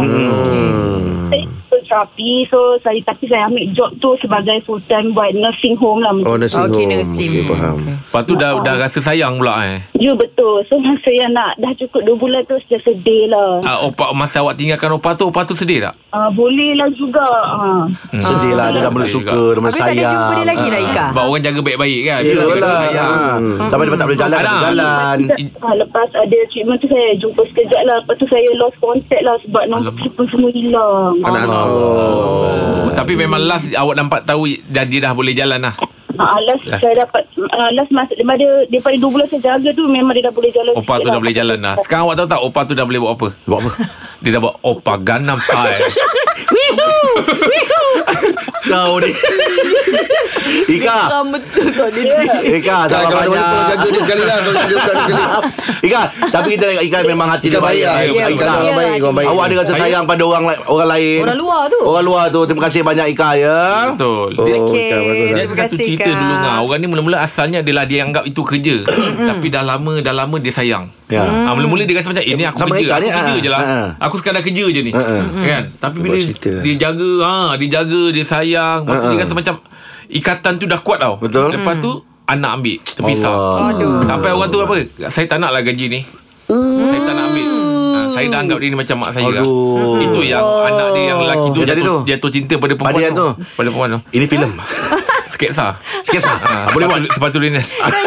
Saya 1.30 1.40
ikut 1.46 1.63
terapi 1.84 2.48
so 2.48 2.58
saya 2.80 2.98
tapi 3.00 3.24
saya 3.26 3.46
ambil 3.46 3.64
job 3.72 3.90
tu 3.98 4.10
sebagai 4.18 4.56
full 4.64 4.80
time 4.84 5.12
buat 5.12 5.30
nursing 5.32 5.76
home 5.76 6.00
lah. 6.00 6.12
Oh, 6.24 6.34
nursing 6.34 6.66
Okay, 6.66 6.84
home. 6.84 6.92
nursing. 6.92 7.30
Okey, 7.30 7.44
faham. 7.46 7.76
Lepas 7.84 8.22
tu 8.24 8.34
dah, 8.34 8.50
dah 8.58 8.74
rasa 8.76 8.98
sayang 8.98 9.36
pula 9.36 9.54
eh. 9.66 9.78
Ya 9.94 10.12
betul. 10.12 10.64
So 10.66 10.76
masa 10.78 11.10
yang 11.10 11.32
nak 11.32 11.56
dah 11.56 11.72
cukup 11.76 12.00
dua 12.02 12.16
bulan 12.16 12.40
tu 12.44 12.56
saya 12.64 12.80
sedih 12.82 13.28
lah. 13.28 13.60
Uh, 13.60 13.88
opah, 13.88 14.10
masa 14.12 14.40
awak 14.40 14.56
tinggalkan 14.56 14.90
opah 14.90 15.12
tu, 15.14 15.28
opah 15.28 15.44
tu 15.44 15.52
sedih 15.52 15.84
tak? 15.84 15.94
Uh, 16.10 16.30
boleh 16.32 16.74
lah 16.74 16.88
juga. 16.90 17.26
Uh. 17.44 17.84
Sedih 18.14 18.54
lah 18.54 18.70
Dia 18.70 18.86
dah 18.86 18.92
mula 18.92 19.06
suka 19.06 19.34
Dia 19.34 19.58
mula 19.58 19.68
Habis 19.68 19.76
tak 19.76 19.86
ada 19.86 19.94
sayang 19.94 20.12
jumpa 20.14 20.32
dia 20.34 20.46
lagi 20.46 20.68
lah 20.68 20.80
Ika 20.80 21.04
Sebab 21.10 21.22
orang 21.26 21.42
jaga 21.42 21.60
baik-baik 21.60 22.00
kan. 22.04 22.20
Jaga 22.22 22.42
Yelah 22.44 22.78
sayang. 22.78 23.42
ha. 23.58 23.64
Sampai 23.66 23.84
dia 23.84 23.94
tak 23.94 24.06
boleh 24.06 24.18
jalan. 24.18 24.38
Tak 24.38 24.56
jalan 24.62 25.18
lepas 25.74 26.08
ada 26.14 26.38
treatment 26.50 26.78
tu 26.80 26.88
saya 26.88 27.06
jumpa 27.18 27.42
sekejap 27.50 27.82
lah. 27.86 27.96
Lepas 28.02 28.14
tu 28.18 28.26
saya 28.26 28.48
lost 28.56 28.76
contact 28.78 29.22
lah 29.22 29.36
sebab 29.42 29.62
nombor 29.68 29.92
telefon 29.94 30.26
semua 30.30 30.50
hilang. 30.50 31.14
Anak-anak. 31.22 31.64
Oh, 31.84 32.88
tapi 32.96 33.12
memang 33.14 33.44
last 33.44 33.68
awak 33.76 33.94
nampak 34.00 34.24
tahu 34.24 34.48
dia 34.88 35.00
dah 35.04 35.12
boleh 35.12 35.36
jalan 35.36 35.60
lah. 35.60 35.76
Ah, 36.14 36.38
last, 36.40 36.62
Last. 36.64 36.80
saya 36.80 36.94
dapat 37.00 37.22
uh, 37.36 37.70
last 37.72 37.90
masa 37.90 38.12
daripada 38.12 38.46
daripada 38.66 38.94
dua 38.96 39.10
bulan 39.10 39.26
saya 39.26 39.42
jaga 39.52 39.68
tu 39.72 39.82
memang 39.86 40.12
dia 40.12 40.24
dah 40.24 40.34
boleh 40.34 40.50
jalan. 40.50 40.72
Opah 40.74 40.96
tu 40.98 41.08
dah 41.08 41.18
boleh 41.18 41.34
jalan 41.34 41.58
dah. 41.58 41.74
Sekarang 41.80 42.06
awak 42.06 42.16
tahu 42.16 42.28
tak 42.28 42.40
opah 42.40 42.62
tu 42.64 42.72
dah 42.72 42.84
boleh 42.84 43.00
buat 43.00 43.12
apa? 43.12 43.28
Buat 43.44 43.58
apa? 43.60 43.70
Dia 44.20 44.30
dah 44.30 44.40
buat 44.40 44.54
opah 44.62 44.96
Gangnam 45.00 45.38
style. 45.38 45.82
Kau 48.64 48.96
ni 48.96 49.12
Ika 50.66 50.98
Geram 51.04 51.26
betul 51.30 51.68
tak 51.72 51.88
dia 51.92 52.16
Ika 52.54 52.76
mana-mana 52.86 53.12
banyak 53.16 53.44
tolong 53.44 53.66
jaga 53.66 53.86
dia 53.86 54.02
sekali 54.02 54.22
lah 54.22 54.36
Tolong 54.40 54.60
jaga 54.62 54.76
sekali 54.78 55.12
Ika 55.88 56.00
Tapi 56.30 56.48
kita 56.50 56.64
tengok 56.66 56.84
Ika 56.84 56.98
memang 57.04 57.28
hati 57.28 57.46
Ika 57.46 57.52
dia 57.52 57.60
baik 57.60 57.82
lah 57.82 57.96
Ika 57.96 58.12
betul. 58.24 58.48
orang 58.54 58.74
baik 58.74 58.98
Orang 59.00 59.16
baik 59.16 59.28
Awak 59.28 59.44
ada 59.44 59.54
rasa 59.56 59.72
sayang 59.74 60.04
pada 60.04 60.22
orang 60.22 60.42
orang 60.64 60.88
lain 60.90 61.20
Orang 61.22 61.38
luar 61.38 61.62
tu. 61.68 61.80
Orang 61.82 62.04
luar 62.04 62.24
tu 62.28 62.40
Terima 62.44 62.62
kasih 62.62 62.80
banyak 62.82 63.06
Ika 63.10 63.28
ya 63.36 63.60
Betul 63.92 64.28
Oh 64.34 64.44
Okey. 64.44 64.88
Ika 64.88 64.96
lah 64.96 65.14
Terima 65.34 65.56
kasih, 65.58 65.86
cerita 66.04 66.10
Kak. 66.10 66.20
dulu 66.20 66.34
ngah. 66.36 66.56
Orang 66.60 66.78
ni 66.78 66.86
mula-mula 66.86 67.16
asalnya 67.18 67.58
adalah 67.58 67.84
dia 67.84 68.04
anggap 68.04 68.22
itu 68.22 68.40
kerja. 68.40 68.76
Tapi 69.18 69.46
dah 69.48 69.64
lama 69.64 69.92
dah 69.98 70.12
lama 70.12 70.36
dia 70.36 70.52
sayang. 70.52 70.84
Ya. 71.08 71.24
Ah, 71.24 71.52
mula-mula 71.52 71.82
dia 71.82 71.96
rasa 71.96 72.08
macam 72.08 72.20
eh 72.20 72.34
ni 72.34 72.44
aku 72.44 72.58
Sama 72.58 72.74
kerja. 72.74 72.92
Aku 72.92 73.00
ni, 73.00 73.08
kerja 73.10 73.32
ah, 73.32 73.38
je 73.38 73.48
lah. 73.48 73.60
ah. 73.60 73.88
Aku 74.00 74.14
sekadar 74.16 74.40
kerja 74.40 74.64
je 74.66 74.80
ni. 74.80 74.92
Ah, 74.92 75.00
ah. 75.00 75.22
Kan? 75.34 75.62
Tapi 75.80 75.96
bila 75.98 76.16
cerita. 76.16 76.52
dia 76.60 76.74
jaga, 76.78 77.12
ha, 77.20 77.34
dia 77.56 77.68
jaga, 77.72 78.02
dia 78.10 78.24
sayang, 78.24 78.78
lepas 78.82 78.94
tu 78.94 79.06
Ah, 79.06 79.10
dia 79.10 79.20
rasa 79.20 79.32
macam 79.32 79.54
ikatan 80.06 80.52
tu 80.56 80.66
dah 80.66 80.78
kuat 80.78 80.98
tau. 80.98 81.16
Betul. 81.16 81.48
Lepas 81.50 81.74
tu 81.78 81.92
anak 82.24 82.50
ambil 82.54 82.76
terpisah. 82.82 83.36
Aduh. 83.70 84.00
Sampai 84.02 84.30
orang 84.30 84.48
tu 84.48 84.58
apa? 84.58 84.76
Saya 85.08 85.26
tak 85.26 85.38
nak 85.38 85.50
lah 85.50 85.60
gaji 85.60 85.88
ni. 85.88 86.00
Saya 86.46 87.00
tak 87.00 87.14
nak 87.14 87.24
ambil. 87.26 87.46
Ha, 87.94 87.98
saya 88.10 88.26
dah 88.28 88.38
anggap 88.38 88.58
dia 88.58 88.68
ni 88.68 88.76
macam 88.76 88.96
mak 88.98 89.10
saya 89.12 89.30
lah. 89.30 89.40
Aduh. 89.40 89.96
Itu 89.98 90.20
yang 90.20 90.40
anak 90.40 90.88
dia 90.92 91.04
yang 91.06 91.18
lelaki 91.18 91.48
tu 91.48 91.58
Yang 91.58 91.68
jatuh, 91.70 91.84
tu? 91.84 91.96
jatuh 92.06 92.30
cinta 92.30 92.54
pada 92.54 92.72
perempuan 92.74 92.92
Pada 92.92 93.00
yang 93.02 93.14
tu? 93.14 93.28
Pada 93.54 93.66
perempuan 93.66 93.88
tu. 93.90 94.00
Ini 94.10 94.24
filem 94.26 94.50
Sketsa 95.44 95.66
Sketsa? 96.00 96.32
ha, 96.34 96.56
Boleh 96.74 96.86
buat? 96.86 97.00
Sepatu 97.08 97.36
dia 97.38 97.50
ni 97.50 97.60
Ada 97.60 97.98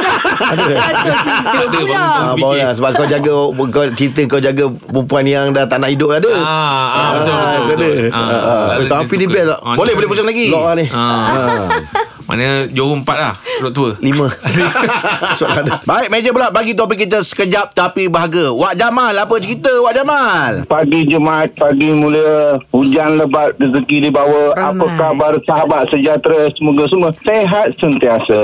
ada 0.48 1.78
Ah, 1.94 2.34
lah 2.34 2.72
Sebab 2.74 2.90
kau 2.94 3.06
jaga 3.06 3.34
kau 3.68 3.84
Cerita 3.94 4.22
kau 4.26 4.42
jaga 4.42 4.66
Perempuan 4.68 5.24
yang 5.24 5.46
dah 5.52 5.66
tak 5.66 5.78
nak 5.78 5.90
hidup 5.90 6.12
ada 6.12 6.32
Ah, 6.38 7.14
ah, 7.14 7.58
betul. 7.66 8.10
Ah, 8.10 8.20
Ah, 8.20 8.42
ah. 8.74 9.02
Tapi 9.02 9.14
ni 9.16 9.26
best 9.26 9.48
tak? 9.48 9.60
Ah, 9.62 9.76
Boleh 9.76 9.94
boleh 9.94 10.08
pusing 10.08 10.26
lagi 10.26 10.50
Lock 10.50 10.64
lah 10.64 10.76
ni 10.76 10.86
Ah. 10.90 11.68
Mana 12.28 12.68
Johor 12.68 13.00
empat 13.00 13.18
lah 13.18 13.34
Duduk 13.60 13.72
tua. 13.72 13.92
Lima. 14.00 14.28
Baik 15.90 16.08
meja 16.08 16.30
pula 16.30 16.48
Bagi 16.50 16.74
topik 16.74 17.00
kita 17.00 17.20
sekejap 17.20 17.72
Tapi 17.72 18.06
bahagia 18.06 18.52
Wak 18.52 18.76
Jamal 18.76 19.16
Apa 19.16 19.40
cerita 19.40 19.72
Wak 19.80 19.94
Jamal? 19.94 20.52
Pagi 20.66 21.08
Jumaat 21.08 21.56
Pagi 21.56 21.90
mulia 21.90 22.60
Hujan 22.70 23.16
lebat 23.16 23.56
Rezeki 23.56 24.04
dibawa. 24.04 24.52
Ramai. 24.52 24.76
Apa 24.76 24.86
khabar 24.94 25.34
sahabat 25.42 25.88
sejahtera? 25.88 26.52
Semoga 26.54 26.84
semua 26.86 27.10
Sehat 27.18 27.72
sentiasa. 27.76 28.40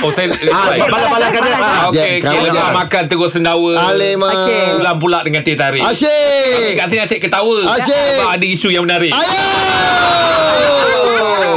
Oh 0.00 0.10
saya 0.10 0.28
Ah, 0.48 0.70
Balas-balas 0.76 1.30
kan 1.30 1.40
dia. 1.40 1.56
Ah, 1.56 1.88
Okey 1.88 2.20
jam. 2.22 2.70
makan 2.72 3.02
terus 3.06 3.30
sendawa. 3.30 3.72
Alamak. 3.88 4.32
Okey. 4.36 4.64
Pulang 4.76 4.98
pula 4.98 5.18
dengan 5.22 5.40
teh 5.40 5.54
tarik. 5.54 5.80
Asyik. 5.80 6.74
Kat 6.74 6.86
sini 6.88 7.00
asyik 7.00 7.20
ketawa. 7.20 7.58
Asyik. 7.70 8.08
Sebab 8.14 8.30
ada 8.30 8.46
isu 8.46 8.68
yang 8.68 8.84
menarik. 8.84 9.12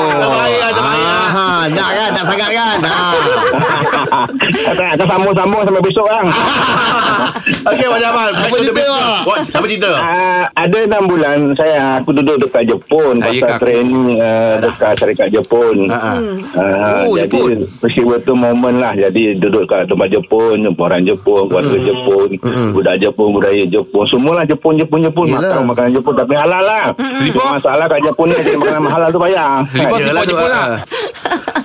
Tak 0.09 0.29
baik 0.29 0.57
lah, 0.57 0.69
tak 0.69 0.83
baik 0.83 1.03
lah. 1.03 1.27
Ah, 1.27 1.56
nak 1.73 1.89
kan? 1.91 2.09
Nak 2.15 2.25
sangat 2.25 2.49
kan? 2.53 2.77
Ah. 2.85 3.13
Tak 4.07 4.27
tak 4.95 5.05
sambung-sambung 5.05 5.61
sampai 5.61 5.81
besok 5.81 6.07
kan 6.07 6.25
Okey 7.69 7.85
Wak 7.85 7.99
Jamal 7.99 8.29
Apa 8.29 8.55
cerita. 8.55 8.81
Wak? 8.83 9.19
Wak, 9.23 9.37
Apa 9.51 9.65
cerita 9.65 9.89
Uh, 9.97 10.43
ada 10.55 10.77
enam 10.79 11.03
bulan 11.05 11.37
saya 11.53 11.97
aku 11.97 12.11
duduk 12.11 12.37
dekat 12.39 12.63
Jepun 12.65 13.19
Ah, 13.19 13.31
pasal 13.33 13.59
training 13.59 14.15
uh, 14.15 14.55
dekat 14.57 14.93
syarikat 14.95 15.27
Jepun. 15.29 15.87
Ah, 15.87 16.15
ah. 16.15 16.17
Uh, 16.53 17.03
Oh, 17.03 17.13
jadi 17.13 17.27
Jepun. 17.29 17.57
peristiwa 17.77 18.15
tu 18.19 18.33
momen 18.33 18.77
lah 18.77 18.93
Jadi 18.93 19.35
duduk 19.37 19.65
kat 19.65 19.85
tempat 19.85 20.07
Jepun 20.09 20.59
Jumpa 20.61 20.81
orang 20.83 21.03
Jepun 21.03 21.41
Keluarga 21.45 21.77
Jepun 21.77 22.27
Budak 22.71 22.95
Jepun 22.97 23.27
Budaya 23.31 23.63
Jepun 23.65 24.03
Semualah 24.07 24.43
Jepun 24.43 24.73
Jepun 24.75 24.99
Jepun. 25.01 25.25
Makan 25.29 25.63
makanan 25.65 25.91
Jepun 25.93 26.13
Tapi 26.15 26.33
halal 26.35 26.63
lah 26.63 26.85
masalah 27.49 27.85
kat 27.85 27.99
Jepun 28.01 28.25
ni 28.27 28.37
Jadi 28.37 28.55
makanan 28.55 28.81
halal 28.87 29.09
tu 29.09 29.19
bayar 29.19 29.49
selipar 29.65 29.97
tu, 29.97 30.25
Jepun 30.25 30.49
lah 30.49 30.63
ah. 30.65 30.79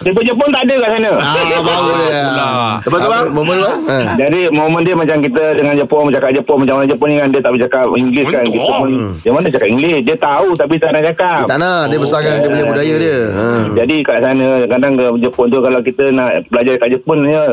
Jepun 0.03 0.23
Jepun 0.25 0.49
tak 0.49 0.63
ada 0.63 0.75
kat 0.79 0.91
sana 0.93 1.11
Ah, 1.15 1.61
baru 1.61 1.93
dia. 1.97 2.23
Lah. 2.33 2.77
Lepas 2.81 2.99
tu 2.99 3.09
bang 3.09 3.27
Momen 3.29 3.55
tu 3.57 3.65
ah. 3.65 3.77
Jadi 4.15 4.41
momen 4.51 4.81
dia 4.81 4.95
macam 4.95 5.17
kita 5.19 5.45
dengan 5.53 5.75
Jepun 5.75 6.09
Bercakap 6.09 6.31
Jepun 6.33 6.57
Macam 6.59 6.75
orang 6.77 6.89
Jepun 6.89 7.07
ni 7.07 7.17
kan 7.17 7.29
Dia 7.29 7.41
tak 7.41 7.53
bercakap 7.53 7.85
Inggeris 7.93 8.27
kan. 8.27 8.45
Kita 8.45 8.71
pun 8.75 8.89
Yang 9.19 9.35
mana 9.35 9.47
cakap 9.49 9.69
Inggeris 9.69 10.01
Dia 10.03 10.17
tahu 10.17 10.49
tapi 10.53 10.75
tak 10.77 10.91
nak 10.91 11.03
cakap 11.05 11.43
Tak 11.47 11.59
nak 11.59 11.83
Dia 11.87 11.99
besarkan 11.99 12.33
dia 12.35 12.49
punya 12.49 12.65
budaya 12.67 12.95
dia 12.97 13.19
Ah. 13.33 13.63
Jadi 13.73 13.97
kat 14.03 14.19
sana 14.21 14.47
kadang 14.67 14.93
ke 14.95 15.05
Jepun 15.21 15.47
tu 15.49 15.59
kalau 15.59 15.81
kita 15.81 16.05
nak 16.11 16.31
belajar 16.49 16.75
kat 16.77 16.89
Jepun 16.91 17.19
ya 17.25 17.45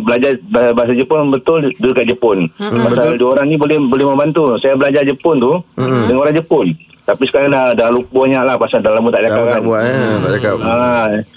belajar 0.00 0.32
bah- 0.46 0.72
bahasa 0.72 0.92
Jepun 0.92 1.28
betul 1.28 1.58
duduk 1.72 1.94
kat 1.94 2.06
Jepun. 2.06 2.48
Mm-hmm. 2.52 2.82
Pasal 2.84 3.16
dua 3.16 3.28
orang 3.32 3.46
ni 3.46 3.56
boleh 3.56 3.78
boleh 3.80 4.06
membantu. 4.06 4.56
Saya 4.58 4.74
belajar 4.74 5.02
Jepun 5.02 5.36
tu 5.36 5.52
dengan 5.74 6.18
orang 6.18 6.34
Jepun. 6.34 6.66
Tapi 7.08 7.24
sekarang 7.24 7.48
dah 7.48 7.72
dah 7.72 7.88
lupa 7.88 8.28
banyak 8.28 8.42
lah 8.44 8.54
pasal 8.54 8.78
dah 8.78 8.92
lama 8.92 9.08
tak 9.08 9.24
Dah 9.24 9.32
cakap 9.32 9.46
tak 9.46 9.52
kan. 9.54 9.62
buat 9.64 9.80
eh. 9.80 10.12
Tak 10.20 10.30
cakap 10.36 10.54
Ha, 10.60 10.76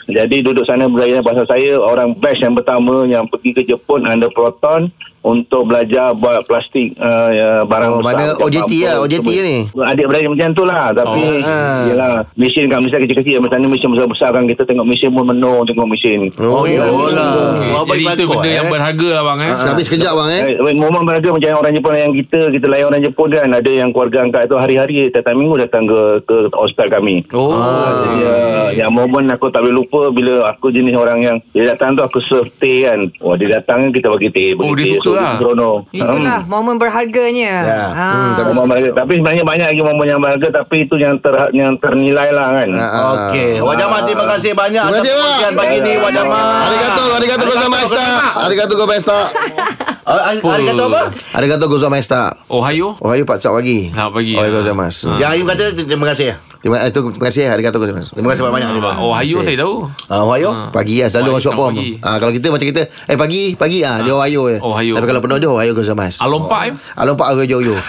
jadi 0.06 0.36
duduk 0.44 0.68
sana 0.68 0.84
belajar 0.86 1.24
pasal 1.24 1.48
saya 1.48 1.80
orang 1.80 2.12
best 2.14 2.44
yang 2.44 2.52
pertama 2.52 3.08
yang 3.08 3.24
pergi 3.24 3.56
ke 3.56 3.64
Jepun 3.64 4.04
under 4.04 4.28
Proton 4.30 4.92
untuk 5.22 5.66
belajar 5.66 6.12
buat 6.12 6.42
plastik 6.44 6.98
uh, 6.98 7.30
ya, 7.30 7.50
barang 7.64 7.90
Oh, 7.92 8.02
mana 8.02 8.34
OJT 8.36 8.72
lah, 8.82 8.96
OJT 9.00 9.28
semua. 9.28 9.46
ni? 9.46 9.58
Adik 9.86 10.06
beradik 10.06 10.30
macam 10.30 10.50
tu 10.52 10.64
lah 10.64 10.90
Tapi 10.90 11.22
Oh, 11.22 11.46
ah. 11.46 11.84
Yelah 11.86 12.12
Mesin 12.34 12.66
kat 12.66 12.80
Malaysia 12.80 12.98
kecil-kecil 12.98 13.38
Macam 13.38 13.58
ni 13.58 13.68
mesin 13.68 13.90
besar-besar 13.90 14.30
kan 14.32 14.44
Kita 14.46 14.64
tengok 14.64 14.88
mesin 14.88 15.10
pun 15.12 15.26
menung 15.26 15.62
Tengok 15.62 15.86
mesin 15.86 16.20
Oh 16.38 16.64
yolah 16.64 17.54
Okey, 17.54 17.70
Wah, 17.70 17.84
Jadi 17.84 18.02
balik 18.02 18.16
itu 18.16 18.24
benda 18.26 18.50
yang 18.50 18.66
eh. 18.66 18.72
berharga 18.72 19.08
lah 19.12 19.24
bang 19.24 19.40
eh 19.42 19.54
Tapi 19.54 19.82
sekejap 19.84 20.14
bang 20.16 20.30
eh 20.32 20.42
Eh, 20.52 20.76
momen 20.76 21.04
berharga 21.04 21.30
macam 21.30 21.50
orang 21.60 21.74
Jepun 21.74 21.94
yang 21.94 22.14
kita 22.14 22.40
kita 22.50 22.66
layan 22.66 22.86
orang 22.88 23.02
Jepun 23.02 23.28
kan 23.30 23.50
ada 23.52 23.72
yang 23.72 23.90
keluarga 23.92 24.18
angkat 24.22 24.48
tu 24.48 24.56
hari-hari 24.56 25.06
setiap 25.06 25.32
minggu 25.32 25.60
datang 25.60 25.84
ke 25.84 26.00
ke 26.24 26.36
hospital 26.52 26.88
kami. 26.90 27.22
Oh 27.32 27.54
Ya, 28.18 28.36
yang 28.78 28.92
momen 28.92 29.28
aku 29.28 29.50
tak 29.50 29.62
boleh 29.62 29.76
lupa 29.78 30.10
bila 30.10 30.48
aku 30.48 30.70
jenis 30.70 30.96
orang 30.96 31.20
yang 31.20 31.38
dia 31.52 31.68
datang 31.68 31.94
tu 31.94 32.02
aku 32.02 32.20
serve 32.20 32.48
teh 32.56 32.86
kan. 32.86 33.12
Wah 33.20 33.36
dia 33.36 33.52
datang 33.52 33.84
kan 33.84 33.90
kita 33.92 34.08
bagi 34.08 34.30
teh, 34.30 34.48
Oh, 34.56 34.72
dia 34.74 34.88
suka 34.94 35.11
lah. 35.14 35.36
Seronok. 35.38 35.80
Itulah 35.92 36.40
momen 36.46 36.76
berharganya. 36.76 37.54
Ya. 37.62 37.84
Ha. 37.92 38.08
Hmm, 38.12 38.52
momen 38.52 38.66
berharga. 38.68 38.92
Tapi 39.04 39.12
sebenarnya 39.18 39.44
banyak 39.44 39.68
lagi 39.72 39.82
momen 39.82 40.06
yang 40.06 40.20
berharga 40.20 40.48
tapi 40.52 40.76
itu 40.84 40.96
yang 40.96 41.16
ter, 41.20 41.34
yang 41.52 41.72
ternilai 41.78 42.30
lah 42.32 42.48
kan. 42.52 42.70
Ah, 42.72 42.84
ah. 42.84 43.02
Okey 43.32 43.60
Wak 43.60 43.76
Jamal 43.78 44.00
terima 44.04 44.26
kasih 44.28 44.52
banyak 44.54 44.84
Terima 44.84 44.98
kasih, 44.98 45.12
atas 45.12 45.22
perkongsian 45.22 45.54
pagi 45.56 45.78
ni 45.80 45.94
Wak 45.98 46.12
Jamal 46.12 46.44
Arigato 46.68 47.04
Arigato 47.14 47.44
gozaimasu 47.46 47.96
Arigato 48.38 48.74
gozaimasu 48.76 49.18
Ah, 50.02 50.34
Hari 50.34 50.64
kata 50.66 50.84
apa? 50.90 51.02
Arigato 51.38 51.66
gozaimasu 51.70 52.22
Ohio 52.50 52.88
Oh 53.00 53.10
ayo 53.14 53.24
pak 53.24 53.38
sat 53.38 53.54
pagi 53.54 53.94
Selamat 53.94 54.12
pagi. 54.18 54.34
Oh 54.36 54.44
gozaimasu 54.44 55.08
Yang 55.18 55.32
Aim 55.32 55.46
kata 55.48 55.64
terima 55.76 56.06
kasih 56.12 56.36
Terima 56.62 56.78
eh, 56.78 56.94
tu, 56.94 57.10
terima 57.10 57.26
kasih 57.26 57.50
Arigato 57.50 57.82
gozaimasu 57.82 58.14
Terima 58.14 58.30
kasih. 58.32 58.46
Banyak 58.46 58.70
Ah, 58.86 59.02
Ohio 59.02 59.38
saya 59.42 59.58
tahu. 59.58 59.90
Ah, 60.06 60.22
Ohio? 60.22 60.50
Pagi 60.70 61.02
lah 61.02 61.10
Selalu 61.10 61.30
orang 61.34 61.42
form 61.58 61.74
pagi. 61.74 61.90
ah, 62.00 62.16
Kalau 62.22 62.32
kita 62.32 62.48
macam 62.54 62.68
kita 62.70 62.82
Eh 63.10 63.18
pagi 63.18 63.42
Pagi 63.58 63.78
ah, 63.82 63.98
Dia 64.00 64.14
Ohio 64.14 64.42
je 64.48 64.58
Ohio. 64.62 64.94
Tapi 64.94 65.06
kalau 65.10 65.22
penuh 65.26 65.38
dia 65.42 65.50
Ohio 65.50 65.74
gozaimasu 65.74 66.22
Alompak 66.22 66.62
eh? 66.70 66.74
Along 66.96 67.18
pak 67.18 67.28
Ohio 67.34 67.58
Ohio 67.58 67.76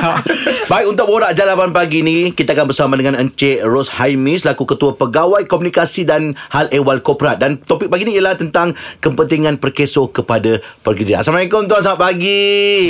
Baik 0.70 0.86
untuk 0.88 1.06
borak 1.06 1.32
jalapan 1.32 1.70
pagi 1.70 2.00
ni 2.00 2.30
Kita 2.30 2.52
akan 2.52 2.66
bersama 2.66 2.94
dengan 2.94 3.16
Encik 3.16 3.60
Ros 3.62 3.90
Haimi 3.92 4.34
Selaku 4.34 4.64
Ketua 4.64 4.94
Pegawai 4.94 5.44
Komunikasi 5.44 6.02
dan 6.02 6.32
Hal 6.48 6.70
Ehwal 6.70 7.00
Korporat 7.00 7.36
Dan 7.36 7.58
topik 7.58 7.86
pagi 7.86 8.04
ni 8.04 8.14
ialah 8.14 8.34
tentang 8.34 8.72
Kepentingan 8.98 9.56
perkeso 9.56 10.08
kepada 10.08 10.56
pekerja 10.80 11.20
Assalamualaikum 11.20 11.66
Tuan 11.66 11.80
Selamat 11.80 12.00
pagi 12.06 12.42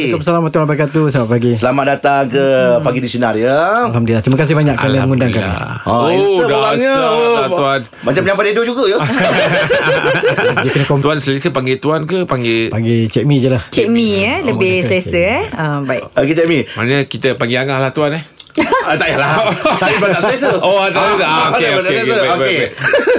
Waalaikumsalam 0.03 0.41
warahmatullahi 0.41 0.69
wabarakatuh. 0.69 1.05
Selamat 1.09 1.31
pagi. 1.31 1.51
Selamat 1.53 1.85
datang 1.89 2.23
ke 2.27 2.45
Pagi 2.81 2.99
di 2.99 3.09
Sinar 3.09 3.35
ya 3.35 3.59
Alhamdulillah. 3.87 4.21
Terima 4.21 4.37
kasih 4.37 4.55
banyak 4.55 4.77
kalian 4.77 5.01
mengundang 5.05 5.31
kami. 5.31 5.51
Oh, 5.85 6.09
Oh, 6.11 6.39
dah 6.43 6.59
orangnya. 6.69 6.95
dah 7.37 7.49
tuan. 7.49 7.81
Macam 8.01 8.21
penyampai 8.21 8.45
radio 8.47 8.63
juga 8.65 8.83
ya 8.87 8.99
Dia 10.63 10.71
kena 10.71 10.85
kom- 10.85 11.01
Tuan 11.01 11.17
selesa 11.17 11.49
panggil 11.49 11.79
tuan 11.79 12.05
ke 12.05 12.25
panggil 12.25 12.69
panggil 12.69 13.09
Cik 13.09 13.25
Mi 13.25 13.37
je 13.37 13.49
lah. 13.49 13.63
Cik 13.67 13.89
Mi 13.89 14.21
eh 14.21 14.39
lebih 14.43 14.85
selesa 14.85 15.17
eh. 15.17 15.43
Ah 15.51 15.81
baik. 15.81 16.13
Okey 16.13 16.35
Cik 16.35 16.47
Mi 16.47 16.59
Kita 17.07 17.39
panggil 17.39 17.63
Angah 17.63 17.79
lah 17.79 17.93
tuan 17.95 18.17
eh 18.19 18.40
ah, 18.59 18.95
Tak 18.99 19.07
payahlah 19.07 19.31
Saya 19.79 19.95
pun 19.99 20.09
tak 20.11 20.23
selesa 20.27 20.51
Oh, 20.61 20.85
tak 20.91 21.03
selesa. 21.03 21.27
Ah, 21.27 21.47
okey, 21.55 21.71
selesa. 21.71 21.81
okey, 21.81 22.01
baik, 22.01 22.31
Okey. 22.31 22.59
baik, 22.59 22.71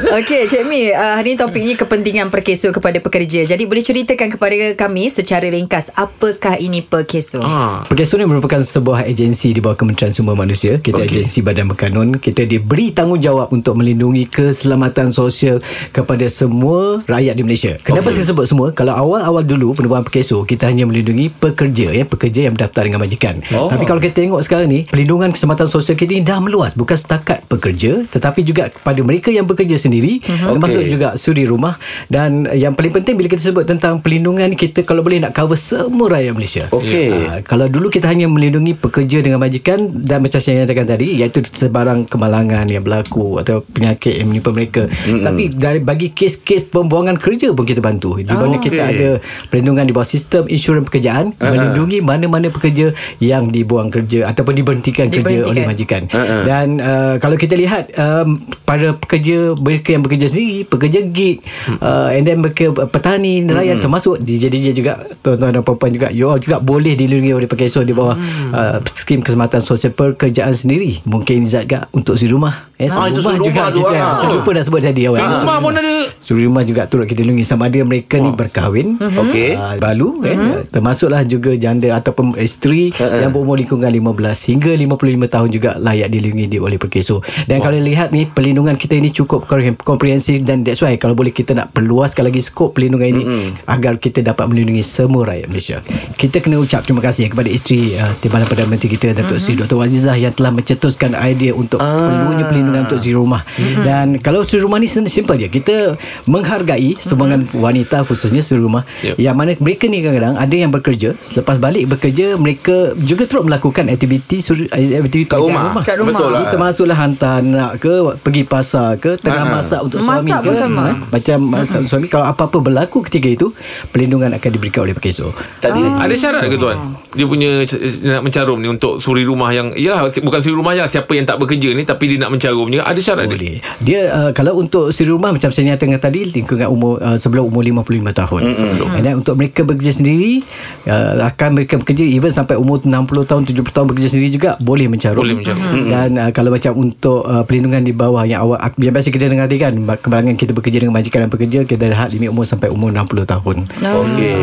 Okey, 0.02 0.42
Cik 0.50 0.64
Mi, 0.66 0.90
uh, 0.90 1.16
hari 1.16 1.34
ini 1.34 1.38
topiknya 1.38 1.76
kepentingan 1.78 2.28
perkeso 2.34 2.74
kepada 2.74 2.98
pekerja. 2.98 3.46
Jadi 3.46 3.64
boleh 3.70 3.86
ceritakan 3.86 4.34
kepada 4.34 4.56
kami 4.74 5.14
secara 5.14 5.46
ringkas 5.46 5.94
apakah 5.94 6.58
ini 6.58 6.82
perkeso? 6.82 7.38
Ah. 7.40 7.86
Perkeso 7.86 8.18
ni 8.18 8.26
merupakan 8.26 8.60
sebuah 8.60 9.06
agensi 9.06 9.54
di 9.54 9.62
bawah 9.62 9.78
Kementerian 9.78 10.10
Sumber 10.10 10.34
Manusia. 10.34 10.82
Kita 10.82 10.98
okay. 10.98 11.22
agensi 11.22 11.46
badan 11.46 11.70
berkanun. 11.70 12.18
Kita 12.18 12.50
diberi 12.50 12.90
tanggungjawab 12.90 13.54
untuk 13.54 13.78
melindungi 13.78 14.26
keselamatan 14.26 15.14
sosial 15.14 15.62
kepada 15.94 16.26
semua 16.32 16.98
rakyat 17.06 17.38
di 17.38 17.44
Malaysia. 17.46 17.78
Kenapa 17.86 18.10
okay. 18.10 18.26
saya 18.26 18.34
sebut 18.34 18.50
semua? 18.50 18.74
Kalau 18.74 18.98
awal-awal 18.98 19.46
dulu 19.46 19.78
penubuhan 19.78 20.02
perkeso, 20.02 20.42
kita 20.50 20.66
hanya 20.66 20.90
melindungi 20.90 21.30
pekerja 21.30 21.94
ya, 21.94 22.10
pekerja 22.10 22.50
yang 22.50 22.58
berdaftar 22.58 22.90
dengan 22.90 23.06
majikan. 23.06 23.38
Oh. 23.54 23.70
Tapi 23.70 23.86
kalau 23.86 24.02
kita 24.02 24.18
tengok 24.18 24.42
sekarang 24.42 24.66
ni, 24.66 24.82
pelindungan 24.90 25.21
pelindungan 25.22 25.38
keselamatan 25.38 25.68
sosial 25.70 25.94
kita 25.94 26.18
ini 26.18 26.26
dah 26.26 26.42
meluas 26.42 26.74
bukan 26.74 26.98
setakat 26.98 27.46
pekerja 27.46 28.02
tetapi 28.10 28.42
juga 28.42 28.74
kepada 28.74 28.98
mereka 29.06 29.30
yang 29.30 29.46
bekerja 29.46 29.78
sendiri 29.78 30.18
uh-huh. 30.18 30.58
termasuk 30.58 30.82
Okey. 30.82 30.90
juga 30.90 31.14
suri 31.14 31.46
rumah 31.46 31.78
dan 32.10 32.50
yang 32.58 32.74
paling 32.74 32.90
penting 32.90 33.22
bila 33.22 33.30
kita 33.30 33.54
sebut 33.54 33.70
tentang 33.70 34.02
pelindungan 34.02 34.50
kita 34.58 34.82
kalau 34.82 35.06
boleh 35.06 35.22
nak 35.22 35.38
cover 35.38 35.54
semua 35.54 36.10
rakyat 36.18 36.34
Malaysia. 36.34 36.66
Okey. 36.74 37.14
Ah, 37.30 37.40
kalau 37.46 37.70
dulu 37.70 37.94
kita 37.94 38.10
hanya 38.10 38.26
melindungi 38.26 38.74
pekerja 38.74 39.22
dengan 39.22 39.38
majikan 39.38 39.94
dan 39.94 40.26
macam 40.26 40.42
saya 40.42 40.66
nyatakan 40.66 40.90
tadi 40.90 41.22
iaitu 41.22 41.46
sebarang 41.46 42.10
kemalangan 42.10 42.66
yang 42.66 42.82
berlaku 42.82 43.38
atau 43.38 43.62
penyakit 43.62 44.18
yang 44.18 44.34
menimpa 44.34 44.50
mereka. 44.50 44.90
Mm-hmm. 44.90 45.22
Tapi 45.22 45.44
dari 45.54 45.80
bagi 45.86 46.08
kes-kes 46.18 46.74
pembuangan 46.74 47.22
kerja 47.22 47.54
pun 47.54 47.68
kita 47.68 47.84
bantu. 47.84 48.18
Di 48.18 48.34
mana 48.34 48.58
Oh, 48.58 48.64
kita 48.64 48.82
okey. 48.84 48.94
ada 48.98 49.10
perlindungan 49.48 49.86
di 49.88 49.94
bawah 49.94 50.08
sistem 50.08 50.50
insurans 50.50 50.88
pekerjaan 50.88 51.32
uh-huh. 51.36 51.52
melindungi 51.54 52.00
mana-mana 52.02 52.50
pekerja 52.50 52.92
yang 53.22 53.52
dibuang 53.52 53.92
kerja 53.92 54.32
ataupun 54.32 54.58
diberhentikan, 54.58 55.11
kerja 55.12 55.44
oleh 55.44 55.64
majikan. 55.66 56.02
Uh-huh. 56.08 56.44
Dan 56.46 56.80
uh, 56.80 57.16
kalau 57.18 57.36
kita 57.36 57.58
lihat 57.58 57.92
um, 57.98 58.40
para 58.64 58.94
pekerja 58.94 59.58
mereka 59.58 59.92
yang 59.92 60.04
bekerja 60.04 60.30
sendiri, 60.30 60.64
pekerja 60.64 61.04
gig 61.04 61.44
uh, 61.82 62.08
and 62.14 62.24
then 62.24 62.40
mereka 62.40 62.72
petani 62.88 63.44
nelayan 63.44 63.82
termasuk 63.82 64.22
DJ-DJ 64.22 64.72
juga 64.72 64.94
tuan-tuan 65.20 65.52
dan 65.52 65.62
puan-puan 65.62 65.92
juga 65.92 66.08
you 66.14 66.30
all 66.30 66.40
juga 66.40 66.62
boleh 66.62 66.94
dilindungi 66.94 67.34
oleh 67.34 67.48
PKSO 67.50 67.82
di 67.82 67.92
bawah 67.92 68.16
uh, 68.54 68.78
skim 68.88 69.20
keselamatan 69.20 69.60
sosial 69.60 69.92
pekerjaan 69.92 70.54
sendiri. 70.54 71.02
Mungkin 71.04 71.44
Zat 71.44 71.66
juga 71.66 71.90
untuk 71.92 72.16
si 72.16 72.30
rumah. 72.30 72.70
Eh, 72.76 72.90
Ah, 72.92 73.08
itu 73.08 73.22
rumah 73.22 73.38
suri 73.38 73.48
juga 73.48 73.62
rumah 73.62 73.72
tu, 73.72 73.82
kita. 73.86 73.98
ah. 73.98 74.14
Saya 74.18 74.30
lupa 74.34 74.50
nak 74.52 74.64
sebut 74.68 74.82
tadi 74.82 75.02
awal. 75.06 75.22
Rumah 75.22 75.58
pun 75.62 75.74
ada 75.74 75.94
Suri 76.20 76.44
rumah 76.46 76.64
juga 76.66 76.82
turut 76.86 77.06
kita 77.06 77.22
lindungi 77.22 77.46
sama 77.46 77.70
ada 77.70 77.80
mereka 77.82 78.18
ni 78.18 78.30
berkahwin 78.34 78.98
Okey. 78.98 79.54
uh, 79.54 79.78
balu 79.78 80.22
eh, 80.26 80.66
termasuklah 80.68 81.22
juga 81.24 81.54
janda 81.56 81.94
ataupun 81.94 82.36
isteri 82.38 82.90
yang 82.94 83.30
berumur 83.30 83.58
lingkungan 83.58 83.86
15 83.88 84.50
hingga 84.54 84.72
55 85.04 85.34
tahun 85.34 85.50
juga 85.50 85.70
layak 85.78 86.08
dilindungi 86.08 86.48
di 86.48 86.58
oleh 86.58 86.78
Perkeso 86.78 87.20
dan 87.46 87.60
kalau 87.60 87.78
lihat 87.78 88.12
ni 88.12 88.26
perlindungan 88.26 88.76
kita 88.76 88.96
ini 88.96 89.10
cukup 89.10 89.46
kompre- 89.46 89.78
komprehensif 89.82 90.42
dan 90.42 90.62
that's 90.62 90.80
why 90.80 90.94
kalau 90.96 91.14
boleh 91.14 91.30
kita 91.30 91.52
nak 91.52 91.72
perluaskan 91.72 92.28
lagi 92.28 92.40
skop 92.40 92.74
perlindungan 92.74 93.08
ini 93.12 93.24
agar 93.66 93.98
kita 93.98 94.22
dapat 94.22 94.46
melindungi 94.46 94.82
semua 94.82 95.28
rakyat 95.28 95.48
Malaysia. 95.48 95.78
Kita 96.14 96.38
kena 96.38 96.58
ucap 96.58 96.84
terima 96.84 97.02
kasih 97.02 97.28
kepada 97.28 97.48
isteri 97.48 97.96
uh, 97.96 98.14
Timbalan 98.18 98.46
Perdana 98.46 98.70
Menteri 98.70 98.90
kita 98.90 99.12
Datuk 99.12 99.38
Seri 99.38 99.58
Dr. 99.58 99.78
Wazizah 99.78 100.16
yang 100.16 100.32
telah 100.32 100.52
mencetuskan 100.52 101.14
idea 101.16 101.52
untuk 101.52 101.80
perlunya 101.80 102.46
perlindungan 102.46 102.86
untuk 102.86 103.00
si 103.00 103.12
rumah. 103.12 103.42
Dan 103.82 104.20
kalau 104.20 104.44
si 104.44 104.58
rumah 104.58 104.78
ni 104.78 104.88
simple 104.88 105.10
je. 105.36 105.48
Kita 105.48 105.96
menghargai 106.26 106.98
sumbangan 106.98 107.50
wanita 107.54 108.04
khususnya 108.06 108.40
si 108.40 108.54
rumah 108.54 108.84
Yep. 109.02 109.16
yang 109.18 109.34
mana 109.34 109.58
mereka 109.58 109.86
ni 109.88 110.02
kadang-kadang 110.02 110.36
ada 110.38 110.56
yang 110.56 110.70
bekerja 110.70 111.10
selepas 111.18 111.58
balik 111.58 111.90
bekerja 111.90 112.38
mereka 112.38 112.94
juga 112.98 113.26
terus 113.26 113.46
melakukan 113.46 113.90
aktiviti 113.90 114.38
suri, 114.40 114.70
aktiviti 115.00 115.20
Kat 115.24 115.40
pekerjaan 115.40 115.64
rumah. 115.72 115.84
Kat 115.86 115.96
rumah. 116.02 116.12
Betul 116.12 116.30
lah. 116.34 116.50
termasuklah 116.52 116.98
hantar 116.98 117.34
anak 117.40 117.72
ke 117.80 117.94
pergi 118.20 118.44
pasar 118.44 119.00
ke 119.00 119.16
tengah 119.16 119.46
Ha. 119.48 119.52
masak 119.52 119.80
untuk 119.82 120.00
Masak 120.04 120.22
suami 120.22 120.32
ke 120.32 120.50
bersama. 120.52 120.82
Ha, 120.84 120.94
macam 121.08 121.38
masak 121.48 121.78
untuk 121.82 121.92
suami 121.96 122.08
kalau 122.12 122.26
apa-apa 122.28 122.58
berlaku 122.62 122.98
ketika 123.08 123.28
itu 123.28 123.48
perlindungan 123.90 124.36
akan 124.36 124.50
diberikan 124.52 124.86
oleh 124.86 124.94
PKSO 124.94 125.34
Tadi 125.60 125.80
Ada 125.82 126.14
syarat 126.14 126.42
ke 126.46 126.58
tuan 126.58 126.78
Dia 127.12 127.26
punya 127.26 127.66
Nak 128.02 128.22
mencarum 128.22 128.58
ni 128.60 128.68
Untuk 128.70 129.02
suri 129.02 129.26
rumah 129.26 129.50
yang 129.52 129.74
Yalah 129.74 130.10
bukan 130.22 130.40
suri 130.40 130.56
rumah 130.56 130.74
je 130.74 130.84
Siapa 130.88 131.12
yang 131.14 131.26
tak 131.26 131.42
bekerja 131.42 131.74
ni 131.74 131.84
Tapi 131.84 132.04
dia 132.06 132.18
nak 132.22 132.32
mencarum 132.32 132.68
ni 132.70 132.78
Ada 132.78 133.00
syarat 133.02 133.26
dia 133.28 133.38
Boleh. 133.38 133.56
Dia 133.82 134.02
uh, 134.12 134.32
kalau 134.32 134.58
untuk 134.58 134.90
suri 134.92 135.10
rumah 135.10 135.32
macam 135.32 135.50
saya 135.50 135.74
nyatakan 135.74 135.98
tadi 135.98 136.26
lingkungan 136.28 136.68
umur 136.70 137.02
uh, 137.02 137.18
sebelum 137.18 137.50
umur 137.50 137.62
55 137.62 138.14
tahun. 138.14 138.42
Mm-hmm. 138.54 139.02
Dan 139.02 139.14
untuk 139.20 139.36
mereka 139.36 139.62
bekerja 139.62 139.92
sendiri 139.92 140.42
uh, 140.88 141.28
akan 141.28 141.50
mereka 141.62 141.78
bekerja 141.78 142.04
even 142.06 142.32
sampai 142.32 142.56
umur 142.56 142.82
60 142.82 142.90
tahun 143.30 143.42
70 143.46 143.76
tahun 143.76 143.86
bekerja 143.92 144.10
sendiri 144.10 144.30
juga 144.32 144.50
boleh 144.62 144.81
mencarum. 144.88 145.22
Boleh 145.22 145.38
mencarum. 145.38 145.62
Mm-hmm. 145.62 145.90
Dan 145.92 146.10
uh, 146.18 146.30
kalau 146.32 146.50
macam 146.50 146.72
untuk 146.80 147.22
uh, 147.28 147.44
perlindungan 147.44 147.82
di 147.84 147.94
bawah 147.94 148.24
yang 148.26 148.48
awal 148.48 148.58
yang 148.80 148.94
biasa 148.96 149.14
kita 149.14 149.28
dengar 149.28 149.46
tadi 149.46 149.60
kan 149.62 149.74
kebalangan 149.78 150.34
kita 150.40 150.52
bekerja 150.56 150.78
dengan 150.82 150.96
majikan 150.96 151.28
dan 151.28 151.32
pekerja 151.34 151.60
kita 151.68 151.84
ada 151.92 151.98
had 151.98 152.10
limit 152.16 152.32
umur 152.32 152.46
sampai 152.48 152.72
umur 152.72 152.90
60 152.90 153.28
tahun. 153.28 153.58
Okey. 153.82 154.38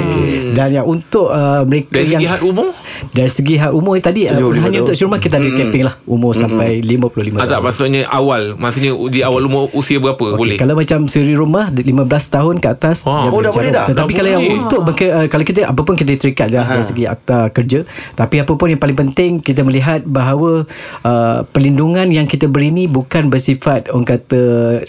Dan 0.55 0.69
yang 0.75 0.87
untuk 0.87 1.33
uh, 1.33 1.65
mereka 1.65 1.99
Dari 1.99 2.15
yang 2.15 2.23
segi 2.23 2.29
had 2.29 2.43
umur 2.45 2.71
dari 3.19 3.31
segi 3.31 3.55
had 3.59 3.75
umur 3.75 3.99
tadi 3.99 4.31
uh, 4.31 4.39
75 4.39 4.63
hanya 4.63 4.79
tahun. 4.79 4.87
untuk 4.87 4.97
rumah 5.03 5.19
kita 5.19 5.35
ada 5.43 5.51
camping 5.51 5.83
lah 5.83 5.95
umur 6.07 6.33
sampai 6.39 6.79
55 6.79 6.95
ah, 6.95 7.43
tak 7.43 7.49
tahun. 7.51 7.63
maksudnya 7.67 8.03
awal 8.07 8.43
Maksudnya 8.55 8.93
di 9.09 9.21
awal 9.25 9.43
umur 9.49 9.73
Usia 9.73 9.99
berapa 9.99 10.21
Okey, 10.21 10.39
Boleh 10.39 10.57
Kalau 10.61 10.75
macam 10.77 11.09
suri 11.09 11.33
rumah 11.33 11.73
15 11.73 11.89
tahun 12.29 12.55
ke 12.61 12.69
atas 12.69 13.03
dia 13.03 13.11
oh, 13.31 13.41
dah 13.41 13.53
boleh 13.53 13.71
dah? 13.73 13.87
Tetapi 13.89 14.13
Dah 14.13 14.19
kalau 14.21 14.31
yang 14.31 14.45
untuk 14.63 14.81
beker, 14.87 15.09
uh, 15.15 15.27
Kalau 15.27 15.45
kita 15.47 15.61
apa 15.67 15.81
pun 15.81 15.95
kita 15.97 16.15
terikat 16.21 16.49
dah 16.53 16.67
Dari 16.69 16.85
segi 16.85 17.05
akta 17.09 17.49
kerja 17.51 17.87
Tapi 18.15 18.37
apa 18.45 18.53
pun 18.55 18.69
yang 18.69 18.81
paling 18.81 18.99
penting 18.99 19.41
Kita 19.41 19.65
melihat 19.65 20.05
bahawa 20.05 20.69
uh, 21.03 21.41
Perlindungan 21.49 22.13
yang 22.13 22.29
kita 22.29 22.47
beri 22.47 22.71
ni 22.71 22.85
Bukan 22.87 23.33
bersifat 23.33 23.89
Orang 23.89 24.05
kata 24.05 24.41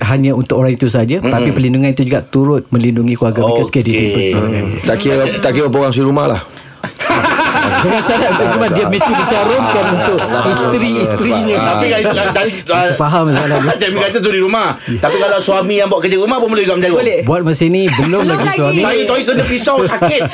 Hanya 0.04 0.36
untuk 0.36 0.60
orang 0.60 0.76
itu 0.76 0.92
saja 0.92 1.24
mm-hmm. 1.24 1.32
Tapi 1.32 1.50
perlindungan 1.56 1.90
itu 1.96 2.04
juga 2.04 2.26
Turut 2.26 2.68
melindungi 2.70 3.16
keluarga 3.16 3.46
mereka 3.46 3.64
Sekali 3.66 3.84
diterima 3.86 4.20
pertolongan. 4.20 4.66
Tak 4.84 4.98
kira 5.00 5.24
tak 5.40 5.52
kira 5.56 5.66
berapa 5.70 5.88
orang 5.88 5.94
suri 5.96 6.08
rumah 6.10 6.28
lah. 6.36 6.42
Dengan 7.72 8.02
syarat 8.02 8.30
untuk 8.32 8.48
semua 8.48 8.68
Dia 8.70 8.86
mesti 8.88 9.12
mencarumkan 9.12 9.84
Untuk 9.92 10.20
isteri-isterinya 10.46 11.58
Tapi 11.58 11.86
kan 11.90 12.02
tadi 12.32 12.52
Kita 12.60 12.94
faham 12.96 13.26
soalan 13.30 13.60
dia. 13.80 13.88
Kata 14.00 14.18
suri 14.20 14.40
rumah. 14.40 14.76
Tapi 14.80 15.16
kalau 15.18 15.40
suami 15.40 15.78
yang 15.78 15.88
buat 15.88 16.02
kerja 16.02 16.18
rumah 16.18 16.38
pun 16.38 16.50
boleh 16.50 16.64
juga 16.64 16.76
menjaga. 16.78 16.96
Boleh. 16.96 17.18
Buat 17.24 17.42
masa 17.44 17.66
ni 17.66 17.86
Belum 17.88 18.22
lagi 18.24 18.48
suami 18.54 18.80
Saya 18.80 19.02
tahu 19.04 19.18
kena 19.24 19.44
pisau 19.46 19.78
sakit. 19.82 20.22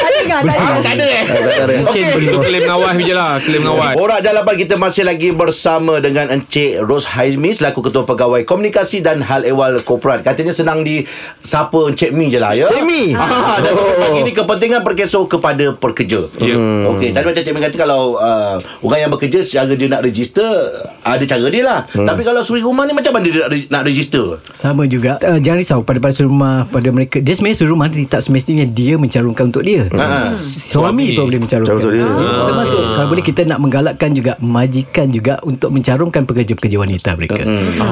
Tak 0.00 0.10
dengar 0.18 0.40
tak 0.42 0.56
Ah, 0.56 0.80
ada 0.82 1.04
eh. 1.06 1.24
Tak 1.24 1.40
ada, 1.60 1.74
Okey. 1.86 2.04
boleh 2.10 2.26
Itu 2.26 2.38
klaim 2.40 2.64
ngawas 2.64 2.92
je 2.98 3.14
lah 3.14 3.30
Klaim 3.38 3.62
ngawas 3.62 3.92
Borak 3.92 4.20
Jalapan 4.20 4.54
kita 4.56 4.74
masih 4.76 5.02
lagi 5.02 5.28
bersama 5.30 5.98
dengan 5.98 6.28
Encik 6.30 6.80
Ros 6.80 7.04
Haizmi 7.06 7.52
selaku 7.52 7.80
Ketua 7.82 8.04
Pegawai 8.04 8.42
Komunikasi 8.42 9.00
dan 9.00 9.20
Hal 9.20 9.42
Ehwal 9.42 9.80
Korporat. 9.80 10.20
Katanya 10.20 10.50
senang 10.50 10.80
di 10.80 11.04
sapa 11.38 11.86
Encik 11.86 12.10
Mi 12.10 12.28
je 12.28 12.38
lah 12.38 12.52
ya. 12.52 12.66
Encik 12.66 12.84
Mi? 12.84 13.12
Ah, 13.12 13.58
dan 13.58 13.72
Oh. 13.72 13.84
pagi 13.98 14.20
ni 14.22 14.32
kepentingan 14.32 14.80
perkeso 14.80 15.24
kepada 15.24 15.72
pekerja. 15.72 16.26
Ya. 16.40 16.54
Hmm. 16.54 16.90
Okey, 16.90 17.10
tadi 17.10 17.22
macam 17.22 17.42
Mi 17.50 17.60
kata 17.60 17.76
kalau 17.76 18.16
uh, 18.16 18.56
orang 18.80 18.98
yang 18.98 19.10
bekerja 19.10 19.38
cara 19.42 19.70
dia 19.70 19.86
nak 19.86 20.00
register 20.00 20.48
ada 21.00 21.22
cara 21.22 21.46
dia 21.46 21.60
lah. 21.60 21.78
Hmm. 21.90 22.02
Tapi 22.02 22.20
kalau 22.20 22.40
suri 22.40 22.60
rumah 22.60 22.82
ni 22.82 22.92
macam 22.92 23.10
mana 23.10 23.24
dia 23.24 23.42
nak, 23.42 23.50
nak 23.68 23.82
register? 23.84 24.36
Sama 24.50 24.84
juga 24.84 25.16
uh, 25.20 25.36
Jangan 25.36 25.58
risau 25.58 25.80
pada 25.80 25.96
pada 25.96 26.12
rumah 26.20 26.64
Pada 26.64 26.88
mereka 26.88 27.18
Dia 27.18 27.30
sebenarnya 27.30 27.56
suruh 27.56 27.72
rumah 27.72 27.86
ni 27.86 28.04
Tak 28.04 28.20
semestinya 28.20 28.62
dia 28.62 28.94
mencalonkan 28.94 29.48
untuk 29.48 29.60
dia 29.60 29.84
Ha. 29.90 30.30
Suami 30.30 31.10
Suami. 31.10 31.12
pun 31.12 31.22
boleh 31.26 31.38
mencalonkan 31.38 31.70
Calon 31.70 31.78
untuk 31.78 31.92
dia. 31.92 32.04
Ah. 32.04 32.46
Termasuk 32.46 32.80
Kalau 32.94 33.06
boleh 33.08 33.22
kita 33.22 33.40
nak 33.44 33.58
menggalakkan 33.58 34.10
juga 34.10 34.32
Majikan 34.38 35.06
juga 35.08 35.38
Untuk 35.42 35.68
mencalonkan 35.70 36.22
pekerja-pekerja 36.24 36.76
wanita 36.78 37.08
mereka 37.14 37.40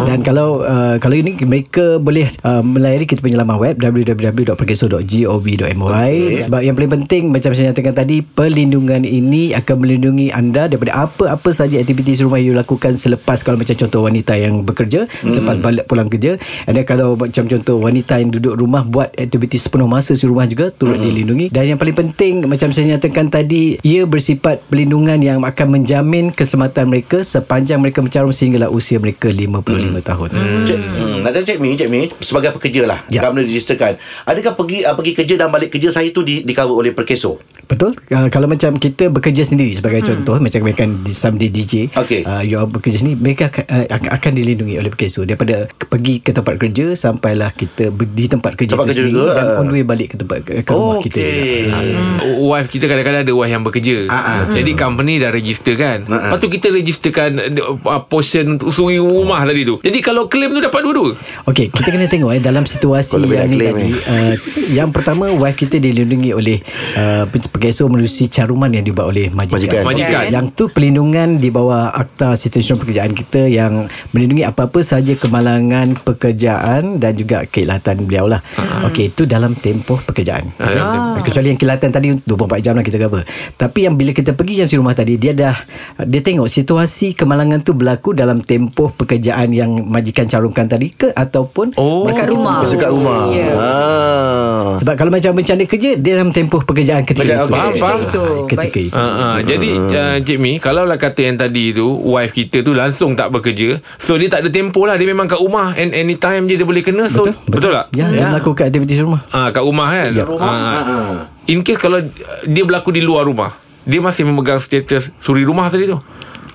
Dan 0.04 0.18
kalau 0.20 0.60
uh, 0.60 0.94
Kalau 0.96 1.14
ini 1.14 1.34
mereka 1.40 1.96
boleh 1.96 2.28
uh, 2.42 2.60
Melayari 2.60 3.04
kita 3.04 3.18
punya 3.18 3.36
laman 3.36 3.56
web 3.56 3.74
www.perkeso.gov.my 3.78 6.12
Sebab 6.44 6.60
yang 6.60 6.74
paling 6.74 6.92
penting 6.94 7.22
Macam 7.28 7.50
saya 7.52 7.70
nyatakan 7.70 7.94
tadi 7.94 8.16
Perlindungan 8.38 9.02
ini 9.02 9.50
Akan 9.50 9.82
melindungi 9.82 10.30
anda 10.30 10.70
Daripada 10.70 10.94
apa-apa 10.94 11.50
saja 11.50 11.82
aktiviti 11.82 12.14
rumah 12.22 12.38
yang 12.38 12.54
you 12.54 12.54
lakukan 12.54 12.94
Selepas 12.94 13.42
kalau 13.42 13.58
macam 13.58 13.74
contoh 13.74 14.06
wanita 14.06 14.38
yang 14.38 14.62
bekerja 14.62 15.10
Selepas 15.26 15.58
balik 15.58 15.90
pulang 15.90 16.06
kerja 16.06 16.38
And 16.70 16.78
then 16.78 16.86
kalau 16.86 17.18
macam 17.18 17.50
contoh 17.50 17.82
wanita 17.82 18.22
yang 18.22 18.30
duduk 18.30 18.54
rumah 18.54 18.86
Buat 18.86 19.18
aktiviti 19.18 19.58
sepenuh 19.58 19.90
masa 19.90 20.14
di 20.14 20.22
rumah 20.30 20.46
juga 20.46 20.70
Turut 20.70 21.02
dilindungi 21.02 21.50
Dan 21.50 21.74
yang 21.74 21.78
paling 21.82 21.98
penting 21.98 22.46
Macam 22.46 22.70
saya 22.70 22.94
nyatakan 22.94 23.26
tadi 23.26 23.82
Ia 23.82 24.06
bersifat 24.06 24.62
perlindungan 24.70 25.18
yang 25.18 25.42
akan 25.42 25.82
menjamin 25.82 26.30
Keselamatan 26.30 26.94
mereka 26.94 27.26
Sepanjang 27.26 27.82
mereka 27.82 28.06
mencarum 28.06 28.30
Sehinggalah 28.30 28.70
usia 28.70 29.02
mereka 29.02 29.26
55 29.34 29.66
tahun 30.06 30.28
Cik, 30.62 30.78
hmm, 30.78 31.16
nak 31.26 31.30
tanya 31.34 31.44
Cik 31.50 31.58
Mi, 31.58 31.74
Cik 31.74 31.90
Mi 31.90 32.02
sebagai 32.22 32.54
pekerja 32.54 32.86
lah, 32.86 33.00
Ya. 33.08 33.18
ya. 33.18 33.20
government 33.24 33.48
registerkan. 33.48 33.96
Adakah 34.28 34.52
pergi 34.54 34.84
uh, 34.84 34.94
pergi 34.94 35.12
kerja 35.16 35.34
dan 35.40 35.48
balik 35.48 35.72
kerja 35.72 35.88
saya 35.90 36.12
tu 36.12 36.20
di, 36.20 36.44
di 36.44 36.52
cover 36.52 36.76
oleh 36.76 36.92
perkeso? 36.92 37.40
Betul 37.68 37.96
uh, 38.18 38.26
Kalau 38.28 38.50
macam 38.50 38.74
kita 38.74 39.06
bekerja 39.08 39.46
sendiri 39.46 39.70
Sebagai 39.72 40.02
hmm. 40.02 40.08
contoh 40.10 40.36
Macam 40.42 40.60
mereka 40.66 40.82
di 40.84 41.12
some 41.14 41.38
DJ 41.38 41.94
Okey. 41.94 42.26
uh, 42.26 42.42
You 42.42 42.66
bekerja 42.66 42.98
sendiri 42.98 43.16
Mereka 43.22 43.54
akan, 43.54 43.64
uh, 43.64 43.86
akan, 43.94 44.08
akan 44.10 44.32
dilindungi 44.34 44.74
oleh 44.76 44.90
PKSO 44.90 45.22
Daripada 45.22 45.70
pergi 45.70 46.18
ke 46.18 46.34
tempat 46.34 46.58
kerja 46.58 46.98
Sampailah 46.98 47.54
kita 47.54 47.94
Di 47.94 48.26
tempat 48.26 48.58
kerja 48.58 48.74
Tempat 48.74 48.90
kerja 48.90 49.02
juga, 49.06 49.38
Dan 49.38 49.46
ah. 49.46 49.60
on 49.62 49.64
the 49.70 49.74
way 49.78 49.84
balik 49.86 50.08
ke 50.12 50.16
tempat 50.18 50.38
ke, 50.42 50.66
ke 50.66 50.70
rumah 50.70 50.98
kita 50.98 51.18
juga. 51.18 51.30
Okey. 51.30 51.62
Hmm. 51.70 52.16
Wife 52.48 52.68
kita 52.74 52.84
kadang-kadang 52.90 53.22
ada 53.22 53.32
wife 53.32 53.52
yang 53.52 53.64
bekerja 53.64 53.96
Ah, 54.10 54.18
ah. 54.18 54.40
Jadi 54.50 54.70
company 54.74 55.22
dah 55.22 55.30
register 55.30 55.78
kan 55.78 56.02
Ah, 56.08 56.12
ah. 56.12 56.20
Lepas 56.28 56.38
tu 56.42 56.48
kita 56.50 56.66
registerkan 56.74 57.30
uh, 57.38 58.02
Portion 58.08 58.58
untuk 58.58 58.74
suri 58.74 58.98
rumah 58.98 59.44
tadi 59.46 59.62
tu 59.62 59.78
Jadi 59.78 59.98
kalau 60.02 60.26
claim 60.26 60.50
tu 60.50 60.58
dapat 60.58 60.80
dua-dua 60.82 61.14
Okey, 61.46 61.70
kita 61.70 61.88
kena 61.88 62.08
tengok 62.08 62.30
eh 62.34 62.42
dalam 62.42 62.64
situasi 62.64 63.20
yang 63.22 63.48
ni 63.48 63.58
tadi. 63.60 63.76
ni. 63.76 63.88
Uh, 63.94 64.32
yang 64.68 64.88
pertama 64.90 65.30
wife 65.30 65.56
kita 65.56 65.76
dilindungi 65.78 66.32
oleh 66.32 66.58
uh, 66.96 67.24
PKSO 67.28 67.86
melalui 67.88 68.07
caruman 68.08 68.72
yang 68.72 68.84
dibuat 68.84 69.12
oleh 69.12 69.28
majikan. 69.28 69.60
Majikan. 69.60 69.82
Majikan. 69.84 70.24
Yang 70.32 70.46
tu 70.56 70.64
perlindungan 70.72 71.36
di 71.36 71.48
bawah 71.52 71.92
Akta 71.92 72.34
Insurans 72.34 72.80
pekerjaan 72.82 73.12
kita 73.12 73.46
yang 73.46 73.86
melindungi 74.10 74.42
apa-apa 74.42 74.80
sahaja 74.82 75.14
kemalangan 75.14 75.94
pekerjaan 76.00 76.98
dan 76.98 77.12
juga 77.14 77.44
keikhlatan 77.44 78.08
beliau 78.08 78.26
lah. 78.26 78.40
Okey, 78.88 79.12
itu 79.12 79.28
dalam 79.28 79.52
tempoh 79.54 80.00
pekerjaan. 80.02 80.50
Ah. 80.58 81.20
Kecuali 81.20 81.52
yang 81.52 81.60
kilatan 81.60 81.90
tadi 81.92 82.08
24 82.24 82.64
jam 82.64 82.72
lah 82.74 82.84
kita 82.84 82.98
cover. 82.98 83.22
Tapi 83.54 83.84
yang 83.84 83.94
bila 83.94 84.16
kita 84.16 84.32
pergi 84.32 84.64
yang 84.64 84.68
si 84.68 84.74
rumah 84.80 84.96
tadi 84.96 85.20
dia 85.20 85.36
dah 85.36 85.56
dia 86.02 86.20
tengok 86.24 86.48
situasi 86.48 87.12
kemalangan 87.12 87.60
tu 87.60 87.76
berlaku 87.76 88.16
dalam 88.16 88.40
tempoh 88.40 88.90
pekerjaan 88.96 89.52
yang 89.52 89.70
majikan 89.86 90.24
carumkan 90.24 90.66
tadi 90.66 90.90
ke 90.90 91.12
ataupun 91.12 91.76
Oh. 91.76 92.08
Dekat 92.08 92.32
rumah. 92.32 92.64
Dekat 92.64 92.90
rumah. 92.90 93.20
Ya. 93.30 93.52
Ah. 93.54 94.74
sebab 94.80 94.94
kalau 94.96 95.10
macam 95.12 95.30
bencana 95.34 95.62
kerja 95.68 95.90
dia 95.98 96.12
dalam 96.18 96.30
tempoh 96.32 96.62
pekerjaan 96.64 97.02
ketika 97.04 97.44
Okey, 97.44 97.44
itu. 97.44 97.52
faham, 97.52 97.72
faham. 97.76 97.97
Itu. 98.00 98.24
Ketika 98.46 98.58
Baik. 98.74 98.88
itu. 98.88 98.94
Uh, 98.94 99.02
uh, 99.02 99.36
jadi 99.40 99.70
uh, 99.74 100.16
Cik 100.18 100.38
Mi 100.38 100.52
Kalau 100.56 100.82
lah 100.82 100.94
kata 100.94 101.20
yang 101.22 101.36
tadi 101.36 101.70
tu 101.70 101.84
Wife 101.84 102.32
kita 102.32 102.60
tu 102.60 102.70
Langsung 102.70 103.12
tak 103.12 103.28
bekerja 103.28 103.78
So 103.96 104.14
dia 104.14 104.28
tak 104.28 104.42
ada 104.42 104.48
tempoh 104.48 104.84
lah 104.84 104.94
Dia 104.94 105.04
memang 105.04 105.24
kat 105.24 105.36
rumah 105.36 105.72
And 105.72 105.90
anytime 105.90 106.44
je 106.44 106.54
dia 106.54 106.62
boleh 106.62 106.80
kena 106.80 107.06
So 107.06 107.22
betul, 107.22 107.34
betul 107.48 107.70
tak? 107.72 107.86
Ya, 107.92 108.06
dia 108.06 108.28
melakukan 108.28 108.64
aktiviti 108.66 108.94
rumah. 108.98 109.20
Ah, 109.28 109.48
kat 109.48 109.60
rumah 109.60 109.88
kan 109.88 110.10
Ya. 110.10 110.24
Rumah. 110.24 110.48
Ah, 110.48 110.76
Ah. 110.78 111.16
In 111.44 111.60
case 111.60 111.76
kalau 111.76 111.98
uh, 111.98 112.08
Dia 112.44 112.62
berlaku 112.62 112.90
di 112.90 113.00
luar 113.00 113.24
rumah 113.24 113.52
Dia 113.82 113.98
masih 113.98 114.22
memegang 114.22 114.58
status 114.58 115.10
Suri 115.16 115.42
rumah 115.42 115.66
tadi 115.66 115.84
tu 115.84 115.98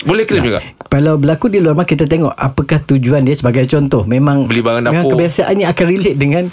Boleh 0.03 0.23
claim 0.23 0.43
juga 0.43 0.59
Kalau 0.85 1.17
berlaku 1.17 1.47
di 1.47 1.57
luar 1.57 1.73
rumah 1.73 1.83
kita 1.83 2.05
tengok 2.05 2.31
apakah 2.31 2.77
tujuan 2.79 3.23
dia 3.23 3.33
sebagai 3.33 3.65
contoh 3.65 4.03
memang 4.03 4.45
Beli 4.45 4.61
barang 4.61 4.83
memang 4.83 5.03
dapur. 5.03 5.17
kebiasaannya 5.17 5.65
akan 5.65 5.85
relate 5.87 6.15
dengan 6.15 6.43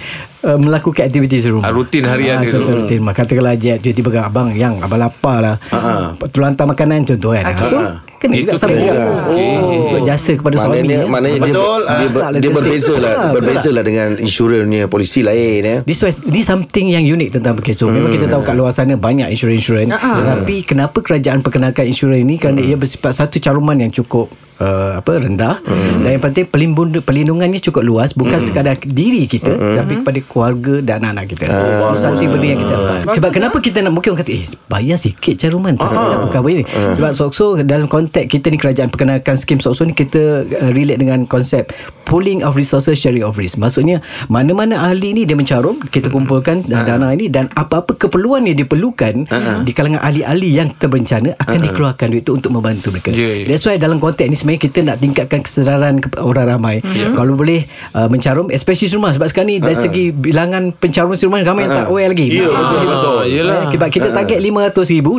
uh, 0.43 0.57
melakukan 0.57 1.03
aktiviti 1.05 1.37
serumah. 1.37 1.65
Ah, 1.65 1.73
rutin 1.73 2.05
harian 2.05 2.39
Ah, 2.39 2.43
dia 2.43 2.49
tu. 2.49 2.63
contoh 2.63 2.75
rutin 2.79 2.99
rumah. 2.99 3.13
Katakanlah 3.13 3.55
Jet 3.55 3.79
tiba-tiba 3.79 4.25
abang 4.25 4.49
yang 4.53 4.81
abang 4.81 4.97
lapar 4.97 5.39
lah. 5.39 5.57
Ah, 5.69 6.17
hantar 6.17 6.65
makanan 6.65 7.05
contoh 7.05 7.37
kan. 7.37 7.45
Okey. 7.47 7.69
So 7.69 7.79
kena 8.21 8.35
Itu 8.37 8.45
juga 8.47 8.61
sama 8.61 8.77
juga. 8.77 8.93
juga. 8.93 9.05
Okey. 9.33 9.55
Untuk 9.81 10.01
jasa 10.05 10.33
kepada 10.37 10.55
suami. 10.55 10.69
Maknanya, 10.77 10.99
ya. 11.01 11.07
maknanya 11.09 11.39
dia, 11.39 11.45
Betul. 11.49 11.81
dia, 11.81 11.89
ber, 11.89 12.05
Masalah 12.21 12.39
dia 12.39 12.51
berbeza 12.53 12.95
lah 12.95 13.13
Ah, 13.17 13.31
Berbeza 13.33 13.69
lah 13.73 13.83
dengan 13.83 14.09
insurannya 14.15 14.83
polisi 14.87 15.21
lain 15.25 15.61
ya. 15.65 15.77
This 15.83 16.01
was 16.01 16.21
this 16.23 16.45
something 16.45 16.93
yang 16.93 17.03
unik 17.03 17.41
tentang 17.41 17.57
Perkeso. 17.57 17.89
Memang 17.89 18.13
kita 18.13 18.29
tahu 18.29 18.45
kat 18.45 18.55
luar 18.55 18.71
sana 18.71 18.95
banyak 18.95 19.33
insurans-insurans. 19.33 19.91
Ah. 19.97 20.21
Tetapi 20.21 20.69
kenapa 20.69 21.01
kerajaan 21.01 21.41
perkenalkan 21.41 21.89
insurans 21.89 22.21
ini 22.21 22.37
kerana 22.37 22.61
ia 22.61 22.77
bersifat 22.77 23.17
satu 23.17 23.41
caruman 23.41 23.81
yang 23.81 23.91
cukup 23.91 24.29
uh, 24.61 25.01
apa 25.01 25.19
rendah. 25.19 25.59
Dan 26.01 26.11
yang 26.17 26.23
penting 26.23 26.47
pelindung, 26.47 26.93
pelindungannya 27.03 27.59
cukup 27.59 27.83
luas. 27.83 28.13
Bukan 28.13 28.39
sekadar 28.39 28.77
diri 28.81 29.25
kita 29.25 29.57
tapi 29.81 30.05
kepada 30.05 30.21
keluarga 30.25 30.75
dan 30.85 31.03
anak-anak 31.03 31.27
kita. 31.33 31.45
Oh, 31.49 31.97
satu 31.97 32.23
benda 32.29 32.47
yang 32.47 32.61
kita 32.61 32.75
dapat. 32.77 33.01
Sebab 33.17 33.31
kenapa 33.33 33.57
kita 33.59 33.79
nak 33.81 33.93
mungkin 33.97 34.15
orang 34.15 34.23
kata 34.23 34.33
eh 34.37 34.45
bayar 34.69 34.99
sikit 35.01 35.35
caruman 35.41 35.75
tapi 35.75 35.95
nak 35.97 36.31
cover 36.31 36.51
ini. 36.53 36.65
Sebab 36.69 37.13
sokso 37.17 37.57
dalam 37.65 37.89
konteks 37.89 38.29
kita 38.29 38.53
ni 38.53 38.61
kerajaan 38.61 38.93
perkenalkan 38.93 39.35
skim 39.41 39.59
sokso 39.59 39.89
ni 39.89 39.97
kita 39.97 40.45
uh, 40.45 40.71
relate 40.77 41.01
dengan 41.01 41.25
konsep 41.25 41.73
pooling 42.05 42.45
of 42.45 42.59
resources 42.59 43.01
sharing 43.01 43.25
of 43.25 43.39
risk. 43.41 43.57
Maksudnya 43.57 44.05
mana-mana 44.29 44.77
ahli 44.91 45.15
ni 45.17 45.23
dia 45.25 45.39
mencarum 45.39 45.81
kita 45.89 46.13
kumpulkan 46.13 46.67
uh 46.69 46.79
dana 46.81 47.13
ini 47.13 47.29
dan 47.29 47.47
apa-apa 47.55 47.93
keperluan 47.93 48.49
yang 48.49 48.57
diperlukan 48.57 49.29
di 49.63 49.73
kalangan 49.77 50.01
ahli-ahli 50.01 50.49
yang 50.49 50.73
terbencana 50.75 51.37
akan 51.37 51.59
dikeluarkan 51.71 52.07
duit 52.09 52.25
itu 52.25 52.33
untuk 52.35 52.51
membantu 52.57 52.89
mereka. 52.91 53.13
Ya, 53.13 53.37
ya. 53.37 53.45
That's 53.47 53.65
why 53.69 53.77
dalam 53.77 54.01
konteks 54.01 54.27
ni 54.27 54.37
sebenarnya 54.51 54.67
kita 54.67 54.79
nak 54.83 54.97
tingkatkan 54.99 55.41
kesedaran 55.47 55.95
orang 56.19 56.47
ramai. 56.59 56.77
Kalau 57.15 57.39
boleh 57.39 57.71
uh, 57.95 58.11
mencarum 58.11 58.51
especially 58.51 58.91
rumah 58.99 59.15
sebab 59.15 59.31
sekarang 59.31 59.49
ni 59.55 59.57
dari 59.63 59.79
segi 59.79 60.11
bilangan 60.11 60.75
pencarum 60.75 61.15
rumah 61.15 61.39
ramai 61.47 61.71
yang 61.71 61.75
tak 61.79 61.87
aware 61.87 62.11
lagi. 62.11 62.27
Ya, 62.35 62.51
betul, 62.51 62.83
betul. 62.83 63.19
Ah, 63.21 63.25
Yelah. 63.31 63.63
Sebab 63.71 63.89
kita 63.93 64.09
target 64.11 64.39
500 64.43 64.97
ribu 64.97 65.13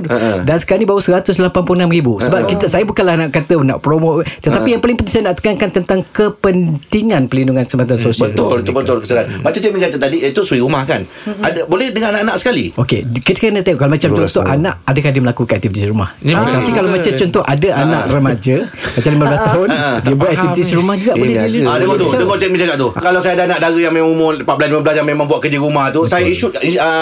Dan 0.43 0.55
sekarang 0.59 0.81
ni 0.83 0.87
baru 0.89 0.99
186 0.99 1.95
ribu. 1.95 2.13
Sebab 2.19 2.41
kita 2.49 2.65
saya 2.67 2.83
bukanlah 2.83 3.15
nak 3.15 3.29
kata 3.31 3.55
Nak 3.61 3.79
promote. 3.79 4.27
Tetapi 4.41 4.67
yang 4.75 4.81
paling 4.81 4.97
penting 4.99 5.13
Saya 5.13 5.23
nak 5.31 5.35
tekankan 5.39 5.69
tentang 5.71 5.99
Kepentingan 6.11 7.31
pelindungan 7.31 7.63
kesempatan 7.63 7.95
sosial. 7.95 8.33
Betul, 8.33 8.65
betul, 8.65 8.73
betul 8.75 8.97
kesedaran. 8.99 9.39
Macam 9.39 9.59
Cik 9.61 9.71
Min 9.71 9.81
kata 9.85 9.97
tadi, 10.01 10.17
itu 10.21 10.41
suri 10.43 10.59
rumah 10.59 10.83
kan. 10.83 11.05
Ada 11.39 11.69
boleh 11.69 11.93
dengan 11.93 12.17
anak-anak 12.17 12.35
sekali. 12.41 12.73
Okey, 12.75 13.05
kita 13.21 13.37
kena 13.37 13.61
tengok 13.63 13.79
kalau 13.85 13.91
macam 13.93 14.09
contoh 14.11 14.43
anak 14.43 14.75
adakah 14.83 15.09
dia 15.13 15.21
melakukan 15.23 15.53
aktiviti 15.55 15.79
di 15.85 15.89
rumah. 15.89 16.09
Ah, 16.33 16.59
tapi 16.59 16.71
kalau 16.73 16.89
macam 16.91 17.11
contoh 17.15 17.43
ada 17.45 17.69
anak 17.77 18.03
remaja 18.11 18.55
macam 18.67 19.11
15 19.23 19.47
tahun 19.47 19.67
dia 20.01 20.15
buat 20.15 20.29
aktiviti 20.29 20.61
di 20.63 20.73
rumah 20.73 20.95
juga 20.95 21.13
boleh 21.13 21.35
ada. 21.35 21.47
dia. 21.47 21.61
Ah, 21.63 21.77
dengar 21.77 21.95
tu, 21.95 22.07
dengar 22.07 22.37
Cik 22.37 22.57
cakap 22.57 22.77
tu. 22.77 22.87
Kalau 22.91 23.19
saya 23.19 23.33
ada 23.33 23.43
anak 23.45 23.59
dara 23.59 23.79
yang 23.79 23.93
memang 23.93 24.11
umur 24.11 24.31
14-15 24.37 24.97
yang 24.97 25.07
memang 25.07 25.25
buat 25.25 25.39
kerja 25.39 25.57
rumah 25.57 25.85
tu, 25.89 26.03
saya 26.03 26.25
issue 26.25 26.49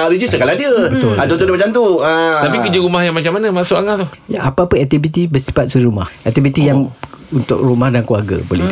register 0.05 0.36
kalau 0.36 0.53
dia. 0.53 0.71
Betul. 0.89 1.13
Ah, 1.15 1.25
contoh 1.25 1.45
dia 1.45 1.55
macam 1.55 1.69
tu. 1.71 1.86
Ah. 1.99 2.43
Tapi 2.43 2.58
kerja 2.62 2.79
rumah 2.79 3.01
yang 3.01 3.13
macam 3.13 3.32
mana 3.32 3.47
Masuk 3.49 3.75
Angah 3.75 3.95
tu 3.97 4.08
Ya, 4.27 4.45
apa-apa 4.45 4.75
aktiviti 4.75 5.25
bersifat 5.25 5.67
suri 5.67 5.86
rumah. 5.86 6.08
Aktiviti 6.21 6.63
yang 6.63 6.91
untuk 7.29 7.62
rumah 7.62 7.93
dan 7.93 8.01
keluarga 8.01 8.41
boleh. 8.41 8.65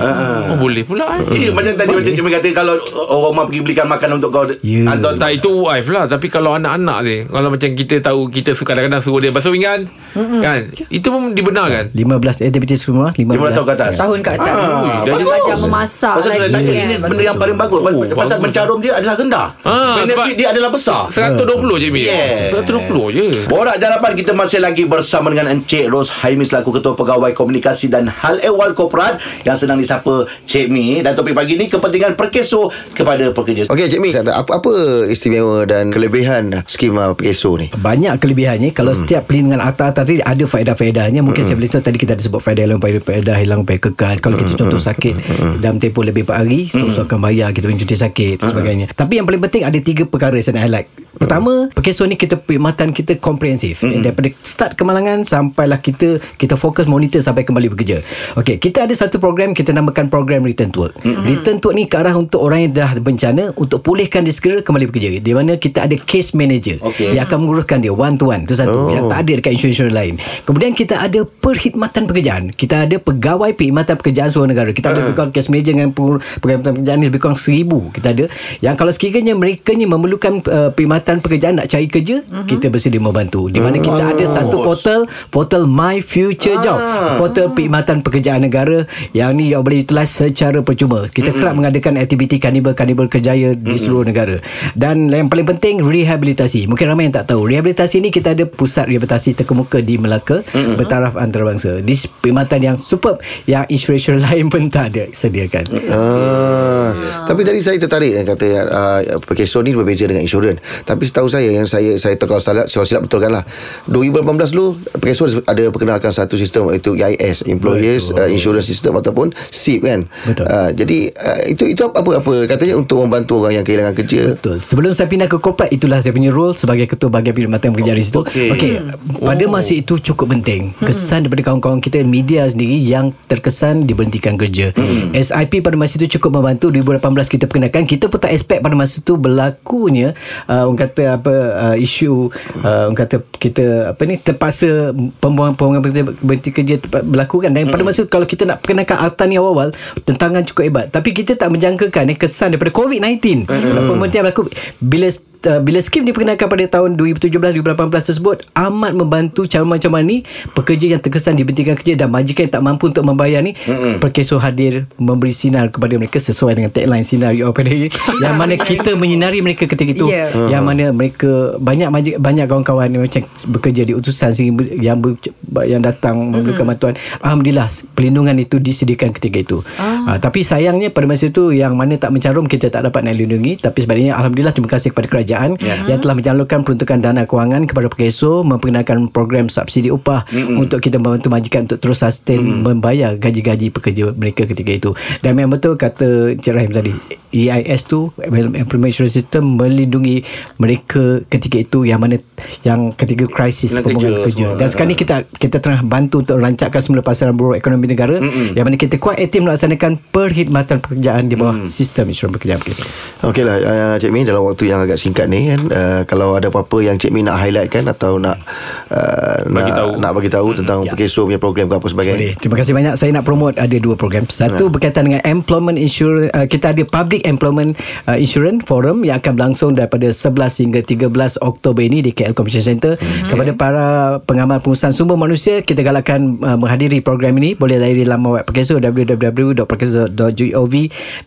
Oh 0.49 0.57
boleh 0.57 0.81
pula 0.81 1.21
eh. 1.29 1.45
Ya, 1.45 1.53
macam 1.53 1.77
tadi 1.77 1.93
macam 1.93 2.09
Min 2.17 2.33
kata 2.33 2.47
kalau 2.51 2.73
orang 3.05 3.29
rumah 3.29 3.43
pergi 3.45 3.61
belikan 3.61 3.85
makanan 3.85 4.17
untuk 4.17 4.33
kau 4.33 4.49
Ya. 4.65 4.81
hantar 4.89 5.13
Tak 5.13 5.29
itu 5.31 5.51
wife 5.61 5.85
lah 5.87 6.09
Tapi 6.09 6.25
kalau 6.25 6.57
anak-anak 6.57 6.97
ni 7.05 7.17
Kalau 7.29 7.53
macam 7.53 7.69
kita 7.69 8.01
tahu 8.01 8.33
Kita 8.33 8.57
suka 8.57 8.73
kadang-kadang 8.73 9.05
suruh 9.05 9.21
dia 9.21 9.29
basuh 9.29 9.53
pinggan 9.53 9.85
Kan 10.17 10.59
Itu 10.89 11.07
pun 11.13 11.21
dibenarkan 11.37 11.93
15 11.93 12.47
aktiviti 12.47 12.75
rumah 12.89 13.11
15, 13.13 13.37
15 13.37 13.57
tahun 13.57 13.65
ke 13.65 13.73
atas. 13.77 13.93
Tahun 13.97 14.19
ke 14.21 14.29
atas. 14.33 14.53
Ah, 14.57 15.03
Dia 15.05 15.13
bagus. 15.13 15.25
belajar 15.27 15.55
memasak 15.61 16.13
Pasal 16.17 16.29
saya 16.33 16.41
lagi 16.47 16.53
tanya 16.53 16.71
ini 16.87 16.95
benda 16.97 17.23
yang 17.23 17.37
paling 17.37 17.57
bagus. 17.57 17.79
Oh, 17.81 17.91
Pasal 18.17 18.37
bagus. 18.37 18.43
mencarum 18.43 18.77
dia 18.81 18.93
adalah 18.97 19.15
rendah. 19.15 19.47
Ah, 19.63 19.95
Benefit 20.01 20.35
dia 20.37 20.47
adalah 20.53 20.69
besar. 20.73 21.01
120 21.11 21.83
je 21.83 21.89
Mi 21.93 22.03
Yeah. 22.07 22.55
120 22.55 22.87
je 23.11 23.27
Borak 23.51 23.83
Jalapan 23.83 24.15
kita 24.15 24.31
masih 24.31 24.63
lagi 24.63 24.87
bersama 24.87 25.27
dengan 25.27 25.51
Encik 25.51 25.91
Ros 25.91 26.07
Haimi 26.23 26.47
selaku 26.47 26.79
Ketua 26.79 26.95
Pegawai 26.95 27.35
Komunikasi 27.35 27.91
dan 27.91 28.07
Hal 28.07 28.39
Ehwal 28.39 28.71
Korporat 28.71 29.19
yang 29.43 29.59
senang 29.59 29.75
disapa 29.75 30.23
Cik 30.47 30.71
Mi 30.71 31.03
dan 31.03 31.19
topik 31.19 31.35
pagi 31.35 31.59
ni 31.59 31.67
kepentingan 31.67 32.15
perkeso 32.15 32.71
kepada 32.95 33.27
pekerja. 33.35 33.67
Okey 33.67 33.91
Cik 33.91 33.99
Mi 33.99 34.15
apa, 34.15 34.63
apa 34.63 34.71
istimewa 35.11 35.67
dan 35.67 35.91
kelebihan 35.91 36.63
skim 36.63 36.95
uh, 36.95 37.11
PKSO 37.11 37.51
ni? 37.59 37.67
banyak 37.75 38.15
kelebihannya 38.19 38.71
kalau 38.71 38.95
hmm. 38.95 39.01
setiap 39.03 39.27
pelindungan 39.27 39.63
atas-atas 39.63 40.06
tadi 40.07 40.23
ada 40.23 40.43
faedah-faedahnya. 40.47 41.19
Mungkin 41.19 41.43
saya 41.43 41.59
boleh 41.59 41.67
tahu 41.67 41.83
tadi 41.83 41.97
kita 41.99 42.15
ada 42.15 42.23
sebut 42.23 42.39
faedah 42.39 42.63
hilang 42.63 42.79
faedah, 42.79 43.01
faedah 43.03 43.35
hilang 43.35 43.61
faedah 43.67 43.83
kekal. 43.91 44.15
Kalau 44.23 44.35
kita 44.39 44.55
contoh 44.55 44.79
sakit 44.79 45.15
dalam 45.59 45.77
tempoh 45.83 46.07
lebih 46.07 46.23
4 46.23 46.41
hari 46.41 46.71
so, 46.71 46.87
akan 46.87 47.19
bayar 47.19 47.51
kita 47.51 47.67
punya 47.67 47.83
cuti 47.83 47.95
sakit 47.99 48.35
dan 48.39 48.47
sebagainya. 48.55 48.85
Tapi 48.95 49.19
yang 49.19 49.27
paling 49.27 49.43
penting 49.43 49.67
ada 49.67 49.77
tiga 49.83 50.07
perkara 50.07 50.39
saya 50.39 50.57
nak 50.57 50.63
highlight 50.65 50.87
pertama 51.17 51.67
perkeso 51.69 52.05
ni 52.05 52.15
kita 52.15 52.37
perkhidmatan 52.37 52.93
kita 52.93 53.17
komprehensif. 53.17 53.81
Daripada 53.83 54.31
start 54.41 54.77
kemalangan 54.77 55.25
sampailah 55.25 55.81
kita 55.81 56.21
kita 56.37 56.55
fokus 56.55 56.85
monitor 56.85 57.19
sampai 57.19 57.43
kembali 57.43 57.73
bekerja. 57.73 58.01
Okey, 58.37 58.57
kita 58.57 58.85
ada 58.85 58.93
satu 58.93 59.17
program 59.17 59.51
kita 59.51 59.73
namakan 59.73 60.07
program 60.07 60.41
return 60.41 60.69
to 60.69 60.85
work. 60.85 60.95
Return 61.03 61.57
to 61.59 61.69
work 61.69 61.75
ni 61.75 61.85
ke 61.85 61.97
arah 61.97 62.13
untuk 62.13 62.41
orang 62.41 62.69
yang 62.69 62.73
dah 62.73 62.91
bencana 62.97 63.53
untuk 63.53 63.81
pulihkan 63.81 64.21
dia 64.21 64.33
segera 64.33 64.61
kembali 64.61 64.85
bekerja. 64.87 65.09
Di 65.17 65.33
mana 65.33 65.55
kita 65.55 65.85
ada 65.85 65.95
case 65.97 66.33
manager 66.33 66.77
Okey. 66.81 67.15
yang 67.15 67.25
akan 67.25 67.47
menguruskan 67.47 67.79
dia 67.79 67.91
one 67.91 68.15
to 68.15 68.29
one 68.29 68.43
tu 68.43 68.53
satu 68.53 68.69
Oh. 68.77 68.93
yang 68.93 69.07
tak 69.09 69.25
ada 69.25 69.31
dekat 69.41 69.51
insurans 69.57 69.89
lain. 69.89 70.21
Kemudian 70.43 70.75
kita 70.75 71.01
ada 71.01 71.23
perkhidmatan 71.25 72.05
pekerjaan. 72.05 72.43
Kita 72.51 72.85
ada 72.85 72.99
pegawai 72.99 73.55
perkhidmatan 73.55 73.95
pekerjaan 73.95 74.29
seluruh 74.29 74.51
negara. 74.51 74.69
Kita 74.69 74.91
ada 74.91 75.01
lebih 75.01 75.15
kurang 75.15 75.31
case 75.31 75.47
manager 75.47 75.71
dengan 75.73 75.89
perkhidmatan 75.95 76.71
pekerjaan 76.77 76.97
ni 76.99 77.05
lebih 77.07 77.21
kurang 77.23 77.39
seribu. 77.39 77.89
Kita 77.89 78.11
ada 78.11 78.25
yang 78.59 78.75
kalau 78.75 78.91
sekiranya 78.91 79.33
mereka 79.33 79.71
ni 79.71 79.87
memerlukan 79.87 80.43
uh, 80.45 80.69
perkhidmatan 80.75 81.06
pekerjaan 81.23 81.63
nak 81.63 81.71
cari 81.71 81.87
kerja 81.87 82.19
kita 82.43 82.67
bersedia 82.67 82.99
membantu. 82.99 83.47
Di 83.47 83.63
mana 83.63 83.79
kita 83.79 84.13
ada 84.13 84.25
satu 84.27 84.59
portal 84.59 85.07
portal 85.31 85.63
My 85.63 86.03
Future 86.03 86.59
Job. 86.59 86.77
Portal 87.15 87.55
perkhidmatan 87.55 88.03
pekerjaan 88.03 88.43
negara. 88.43 88.83
Yang 89.15 89.31
ni 89.39 89.45
yang 89.55 89.63
boleh 89.63 89.87
utilize 89.87 90.11
secara 90.11 90.59
percuma. 90.59 91.07
Kita 91.07 91.31
kerap 91.31 91.55
mengadakan 91.55 91.95
aktiviti 91.95 92.37
kanibal-kanibal 92.37 93.07
kerjaya 93.07 93.55
di 93.55 93.75
seluruh 93.79 94.03
negara. 94.03 94.43
Dan 94.75 95.07
yang 95.07 95.31
paling 95.31 95.47
penting 95.55 95.79
rehabilitasi. 95.79 96.67
Mungkin 96.67 96.85
ramai 96.91 97.07
yang 97.07 97.15
tak 97.23 97.31
tahu 97.31 97.47
rehabilitasi 97.47 98.03
ni 98.03 98.09
kita 98.11 98.35
ada 98.35 98.43
pusat 98.43 98.91
rehabilitasi 98.91 99.39
terkemuka 99.39 99.79
di 99.79 99.95
Melaka 99.95 100.43
bertaraf 100.51 101.15
antarabangsa. 101.15 101.79
Di 101.79 101.95
perkhidmatan 102.19 102.59
yang 102.59 102.77
superb 102.77 103.23
yang 103.47 103.63
insurans 103.71 104.23
lain 104.27 104.51
pun 104.51 104.67
tak 104.67 104.91
ada 104.93 105.07
sediakan. 105.13 105.65
Ah, 105.87 106.89
tapi 107.29 107.45
tadi 107.45 107.61
saya 107.63 107.77
tertarik 107.79 108.11
yang 108.17 108.27
kata 108.27 108.45
uh, 108.67 108.99
PKSO 109.23 109.61
ni 109.63 109.77
berbeza 109.77 110.09
dengan 110.09 110.25
insurans. 110.25 110.59
Tapi 110.87 111.03
setahu 111.03 111.27
saya 111.27 111.51
yang 111.51 111.67
saya 111.67 111.99
saya 111.99 112.15
kalau 112.15 112.39
silap, 112.39 112.71
kalau 112.71 112.87
silap 112.87 113.03
betulkan 113.03 113.31
lah. 113.35 113.43
2018 113.91 114.55
dulu 114.55 114.79
PKSO 115.03 115.43
ada 115.43 115.63
perkenalkan 115.67 116.15
satu 116.15 116.39
sistem 116.39 116.71
iaitu 116.71 116.95
EIS, 116.95 117.43
Employers 117.51 118.15
uh, 118.15 118.31
Insurance 118.31 118.71
System 118.71 118.95
ataupun 118.95 119.35
SIP 119.51 119.83
kan. 119.83 120.07
Betul. 120.23 120.45
Uh, 120.47 120.69
jadi 120.71 120.99
uh, 121.11 121.39
itu 121.51 121.63
itu 121.67 121.83
apa 121.83 122.23
apa 122.23 122.31
katanya 122.47 122.79
untuk 122.79 123.03
membantu 123.03 123.43
orang 123.43 123.59
yang 123.59 123.65
kehilangan 123.67 123.93
kerja. 123.99 124.21
Betul. 124.39 124.63
Sebelum 124.63 124.95
saya 124.95 125.11
pindah 125.11 125.27
ke 125.27 125.37
corporate 125.43 125.75
itulah 125.75 125.99
saya 125.99 126.15
punya 126.15 126.31
role 126.31 126.55
sebagai 126.55 126.87
ketua 126.87 127.11
bahagian 127.11 127.35
perkhidmatan 127.35 127.75
pekerjaan 127.75 127.97
di 127.99 128.05
situ. 128.07 128.21
Okey. 128.23 128.49
Okey. 128.55 128.73
Pada 129.19 129.43
masa 129.51 129.75
itu 129.75 129.99
cukup 129.99 130.39
penting. 130.39 130.71
Kesan 130.79 131.27
daripada 131.27 131.51
kawan-kawan 131.51 131.83
kita 131.83 131.99
media 132.07 132.47
sendiri 132.47 132.79
yang 132.79 133.11
terkesan 133.27 133.83
diberhentikan 133.83 134.39
kerja. 134.39 134.71
SIP 135.11 135.59
pada 135.59 135.75
masa 135.75 135.99
itu 135.99 136.15
cukup 136.15 136.39
membantu 136.39 136.71
2018 136.71 137.27
kita 137.27 137.43
perkenalkan 137.49 137.83
kita 137.83 138.07
pun 138.07 138.23
tak 138.23 138.31
expect 138.31 138.63
pada 138.63 138.75
masa 138.77 139.01
itu 139.01 139.17
berlakunya 139.17 140.13
uh, 140.47 140.69
orang 140.77 140.85
kata 140.85 141.03
apa 141.17 141.33
uh, 141.57 141.75
isu 141.75 142.29
uh, 142.61 142.85
orang 142.85 142.99
kata 143.01 143.15
kita 143.41 143.65
apa 143.97 144.01
ni 144.05 144.21
terpaksa 144.21 144.93
pembuangan-pembuangan 145.17 145.81
berhenti, 145.81 146.03
berhenti 146.21 146.49
kerja 146.53 146.75
berlaku 147.01 147.41
kan? 147.41 147.57
Dan 147.57 147.73
pada 147.73 147.81
masa 147.81 148.05
tu, 148.05 148.13
kalau 148.13 148.29
kita 148.29 148.45
nak 148.45 148.61
perkenalkan 148.61 149.01
Altan 149.01 149.33
ni 149.33 149.41
awal-awal 149.41 149.73
tentangan 150.05 150.45
cukup 150.45 150.63
hebat. 150.69 150.85
Tapi 150.93 151.09
kita 151.17 151.33
tak 151.33 151.49
menjangkakan 151.49 152.13
eh, 152.13 152.17
kesan 152.17 152.53
daripada 152.53 152.69
COVID-19 152.77 153.49
mm. 153.49 153.89
pemberhentian 153.89 154.21
berlaku 154.29 154.53
bila 154.77 155.09
uh, 155.45 155.59
bila 155.61 155.79
skim 155.83 156.07
diperkenalkan 156.07 156.47
pada 156.49 156.65
tahun 156.79 156.97
2017-2018 156.97 158.09
tersebut 158.13 158.37
amat 158.55 158.91
membantu 158.97 159.45
caruman-caruman 159.45 160.03
ni 160.05 160.17
pekerja 160.55 160.97
yang 160.97 161.01
terkesan 161.01 161.37
diberhentikan 161.37 161.75
kerja 161.77 161.93
dan 161.93 162.09
majikan 162.09 162.47
yang 162.47 162.53
tak 162.53 162.63
mampu 162.63 162.89
untuk 162.89 163.03
membayar 163.05 163.43
ni 163.43 163.53
mm 163.53 163.99
perkeso 163.99 164.37
hadir 164.37 164.85
memberi 165.01 165.33
sinar 165.33 165.73
kepada 165.73 165.97
mereka 165.97 166.21
sesuai 166.21 166.53
dengan 166.61 166.69
tagline 166.69 167.03
sinar 167.03 167.33
you 167.33 167.49
pada 167.49 167.73
yang 168.23 168.35
mana 168.37 168.55
kita 168.55 168.93
menyinari 168.93 169.41
mereka 169.41 169.65
ketika 169.65 169.91
itu. 169.91 170.07
Ya. 170.07 170.29
yang 170.47 170.63
mana 170.63 170.93
mereka 170.93 171.57
banyak 171.57 171.89
majik, 171.89 172.15
banyak 172.21 172.45
kawan-kawan 172.45 172.87
yang 172.93 173.03
macam 173.03 173.25
bekerja 173.49 173.81
di 173.83 173.93
utusan 173.97 174.31
ber- 174.53 174.71
yang 174.77 174.97
ber, 175.01 175.17
yang 175.65 175.81
datang 175.81 176.31
memerlukan 176.31 176.63
bantuan. 176.63 176.93
Alhamdulillah 177.19 177.67
pelindungan 177.97 178.37
itu 178.37 178.61
disediakan 178.61 179.11
ketika 179.17 179.37
itu. 179.41 179.57
Ah. 179.77 180.15
tapi 180.21 180.45
sayangnya 180.45 180.93
pada 180.93 181.09
masa 181.09 181.27
itu 181.27 181.51
yang 181.51 181.75
mana 181.75 181.99
tak 181.99 182.13
mencarum 182.13 182.45
kita 182.47 182.71
tak 182.71 182.87
dapat 182.87 183.03
nak 183.03 183.15
lindungi. 183.17 183.59
Tapi 183.59 183.83
sebaliknya 183.83 184.15
alhamdulillah 184.15 184.53
terima 184.53 184.69
kasih 184.71 184.93
kepada 184.93 185.07
kerajaan 185.09 185.26
yeah. 185.59 185.83
yang 185.91 185.99
telah 185.99 186.15
menyalurkan 186.15 186.63
peruntukan 186.63 187.03
dana 187.03 187.27
kewangan 187.27 187.67
kepada 187.67 187.91
PKSO 187.91 188.47
memperkenalkan 188.47 189.11
program 189.11 189.51
subsidi 189.51 189.91
upah 189.91 190.23
Mm-mm. 190.31 190.63
untuk 190.63 190.79
kita 190.79 190.95
membantu 190.95 191.27
majikan 191.27 191.67
untuk 191.67 191.83
terus 191.83 191.99
sustain 191.99 192.39
mm. 192.39 192.63
membayar 192.63 193.11
gaji-gaji 193.19 193.69
pekerja 193.69 194.15
mereka 194.15 194.47
ketika 194.47 194.71
itu 194.71 194.91
dan 195.21 195.35
memang 195.35 195.59
betul 195.59 195.75
kata 195.75 196.33
Encik 196.33 196.53
Rahim 196.55 196.71
tadi 196.71 196.91
EIS 197.35 197.85
tu 197.85 198.15
Employment 198.23 198.89
Insurance 198.89 199.19
System 199.19 199.59
melindungi 199.59 200.23
mereka 200.57 201.21
ketika 201.27 201.59
itu 201.59 201.83
yang 201.83 201.99
mana 201.99 202.17
yang 202.65 202.91
ketika 202.97 203.29
krisis 203.29 203.77
Kena 203.77 203.85
pembangunan 203.85 204.25
kerja 204.25 204.45
kerja, 204.47 204.59
dan 204.59 204.67
sekarang 204.67 204.89
ni 204.93 204.97
kita 204.97 205.15
kita 205.37 205.57
tengah 205.61 205.81
bantu 205.85 206.25
untuk 206.25 206.37
rancangkan 206.41 206.81
semula 206.81 207.01
pasaran 207.05 207.37
buruh 207.37 207.53
ekonomi 207.53 207.85
negara 207.85 208.17
Mm-mm. 208.17 208.57
yang 208.57 208.65
mana 208.65 208.79
kita 208.79 208.97
kuat 208.97 209.21
aktif 209.21 209.45
melaksanakan 209.45 210.01
perkhidmatan 210.09 210.81
pekerjaan 210.81 211.29
di 211.29 211.35
bawah 211.37 211.65
mm. 211.65 211.69
sistem 211.69 212.09
insurans 212.09 212.33
pekerjaan 212.35 212.59
PKSO 212.63 212.83
Okey 213.29 213.43
lah 213.45 213.55
uh, 213.61 213.95
Cik 214.01 214.11
Mi 214.13 214.25
dalam 214.25 214.41
waktu 214.45 214.69
yang 214.69 214.81
agak 214.81 214.97
singkat 214.97 215.29
ni 215.29 215.53
kan 215.53 215.61
uh, 215.69 216.01
kalau 216.09 216.33
ada 216.33 216.49
apa-apa 216.49 216.81
yang 216.81 216.97
Cik 216.97 217.13
Mi 217.13 217.21
nak 217.21 217.37
highlight 217.37 217.69
kan 217.69 217.85
atau 217.85 218.17
nak 218.17 218.41
uh, 218.89 219.45
Bagi 219.45 219.71
nak, 219.71 219.77
tahu. 219.77 219.91
nak 220.01 220.11
bagi 220.17 220.29
tahu 220.31 220.49
tentang 220.57 220.79
Ya. 220.87 220.95
PKSO 220.95 221.27
punya 221.27 221.39
program 221.39 221.67
ke 221.67 221.75
apa 221.75 221.87
sebagainya. 221.87 222.19
Boleh. 222.19 222.33
Terima 222.39 222.55
kasih 222.55 222.73
banyak. 222.75 222.93
Saya 222.95 223.11
nak 223.11 223.25
promote 223.27 223.55
ada 223.59 223.77
dua 223.77 223.95
program. 223.99 224.23
Satu 224.31 224.71
berkaitan 224.71 225.11
dengan 225.11 225.21
employment 225.27 225.75
insurance. 225.75 226.31
Uh, 226.31 226.47
kita 226.47 226.71
ada 226.71 226.83
public 226.87 227.27
employment 227.27 227.75
uh, 228.07 228.15
insurance 228.15 228.63
forum 228.63 229.03
yang 229.03 229.19
akan 229.19 229.35
berlangsung 229.35 229.71
daripada 229.75 230.09
11 230.09 230.63
hingga 230.63 230.79
13 230.83 231.43
Oktober 231.43 231.83
ini 231.83 231.99
di 231.99 232.11
KL 232.15 232.26
Convention 232.31 232.63
Center. 232.65 232.95
Kepada 233.23 233.51
para 233.53 233.85
pengamal 234.23 234.59
pengurusan 234.59 234.89
sumber 234.89 235.15
manusia, 235.15 235.61
kita 235.61 235.79
galakkan 235.81 236.39
uh, 236.39 236.55
menghadiri 236.55 236.99
program 236.99 237.37
ini. 237.37 237.53
Boleh 237.53 237.77
layari 237.77 238.03
laman 238.03 238.33
web 238.33 238.43
Perkeso 238.43 238.79
www.perkeso.gov 238.79 240.73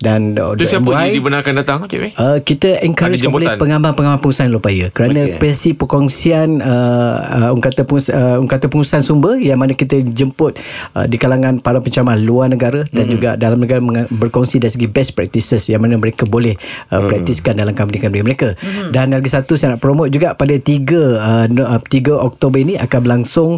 dan 0.00 0.20
Tu 0.56 0.64
siapa 0.66 0.86
.my. 0.86 1.06
je 1.06 1.14
dibenarkan 1.14 1.52
datang 1.54 1.78
Wei? 1.90 2.12
Uh, 2.14 2.38
kita 2.40 2.80
encourage 2.80 3.20
Ada 3.20 3.28
jemputan? 3.28 3.46
oleh 3.46 3.60
pengamal-pengamal 3.60 4.18
pengurusan 4.18 4.48
Lopaya 4.48 4.88
kerana 4.88 5.26
okay. 5.26 5.38
pesi 5.38 5.76
perkongsian 5.76 6.58
uh, 6.58 7.16
uh, 7.20 7.48
orang 7.52 7.60
kata 7.62 7.84
pengus, 7.84 8.08
uh, 8.08 8.40
pengurusan 8.40 9.02
sumber 9.02 9.36
yang 9.36 9.60
mana 9.60 9.74
kita 9.74 10.00
jemput 10.00 10.56
uh, 10.94 11.04
di 11.04 11.16
kalangan 11.16 11.58
para 11.58 11.78
pencamat 11.78 12.18
luar 12.18 12.48
negara 12.48 12.82
dan 12.88 13.04
Mhm. 13.06 13.12
juga 13.12 13.30
dalam 13.34 13.58
negara 13.58 13.80
berkongsi 14.08 14.56
dari 14.56 14.70
segi 14.70 14.86
best 14.86 15.12
practices 15.12 15.66
yang 15.66 15.82
mana 15.82 15.96
mereka 15.96 16.24
boleh 16.24 16.54
uh, 16.88 17.02
praktiskan 17.04 17.54
dalam 17.54 17.74
company-company 17.74 18.22
mereka 18.22 18.54
Mhm. 18.56 18.90
dan 18.90 19.10
lagi 19.10 19.28
satu 19.28 19.54
saya 19.54 19.74
nak 19.74 19.80
promote 19.80 20.08
juga 20.08 20.32
pada 20.32 20.54
3 20.54 20.89
uh, 20.96 21.46
no- 21.50 21.68
uh, 21.68 21.80
3 21.80 22.10
Oktober 22.14 22.58
ini 22.58 22.74
akan 22.78 22.98
berlangsung 23.02 23.50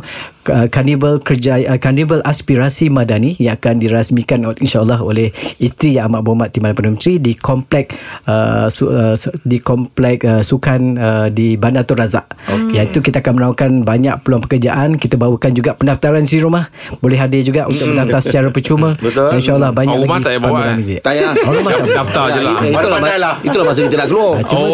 uh, 0.50 0.66
Karnival 0.66 1.22
kerja 1.22 1.60
uh, 1.62 1.78
Karnival 1.78 2.22
Aspirasi 2.26 2.90
Madani 2.90 3.38
yang 3.38 3.54
akan 3.58 3.78
dirasmikan 3.78 4.42
insyaallah 4.58 4.98
oleh 5.02 5.30
isteri 5.62 5.98
yang 6.00 6.10
amat 6.10 6.20
berhormat 6.26 6.48
Timbalan 6.50 6.74
Perdana 6.74 6.94
Menteri 6.98 7.14
di 7.22 7.32
komplek 7.38 7.94
uh, 8.26 8.66
su, 8.66 8.88
uh, 8.90 9.14
su, 9.14 9.30
di 9.46 9.62
komplek 9.62 10.26
uh, 10.26 10.42
sukan 10.42 10.80
uh, 10.98 11.26
di 11.30 11.54
Bandar 11.54 11.86
Tun 11.86 12.00
Razak. 12.00 12.26
Okay. 12.48 12.82
Yang 12.82 12.86
itu 12.92 12.98
kita 13.12 13.22
akan 13.22 13.32
menawarkan 13.38 13.70
banyak 13.86 14.14
peluang 14.26 14.42
pekerjaan. 14.44 14.98
Kita 14.98 15.14
bawakan 15.16 15.52
juga 15.54 15.78
pendaftaran 15.78 16.26
si 16.26 16.42
rumah. 16.42 16.68
Boleh 16.98 17.18
hadir 17.20 17.46
juga 17.46 17.70
untuk 17.70 17.92
mendaftar 17.92 18.20
secara 18.20 18.48
percuma. 18.50 18.98
Betul. 19.04 19.38
InsyaAllah 19.38 19.70
banyak 19.70 19.94
Orang 19.94 20.04
rumah 20.08 20.18
lagi 20.18 20.24
tak 20.24 20.32
payah 20.32 20.42
pameran 20.42 20.76
eh? 20.78 21.00
Tak 21.00 21.12
payah. 21.12 21.32
Orang 21.46 21.58
rumah 21.60 21.70
tak 21.72 21.82
payah. 21.82 21.96
Daftar 22.02 22.24
je 22.32 22.40
lah 22.40 22.54
itulah, 22.64 22.98
lah. 23.20 23.34
itulah 23.44 23.64
masa 23.68 23.78
kita 23.84 23.96
nak 24.00 24.08
keluar. 24.08 24.32
Oh 24.52 24.72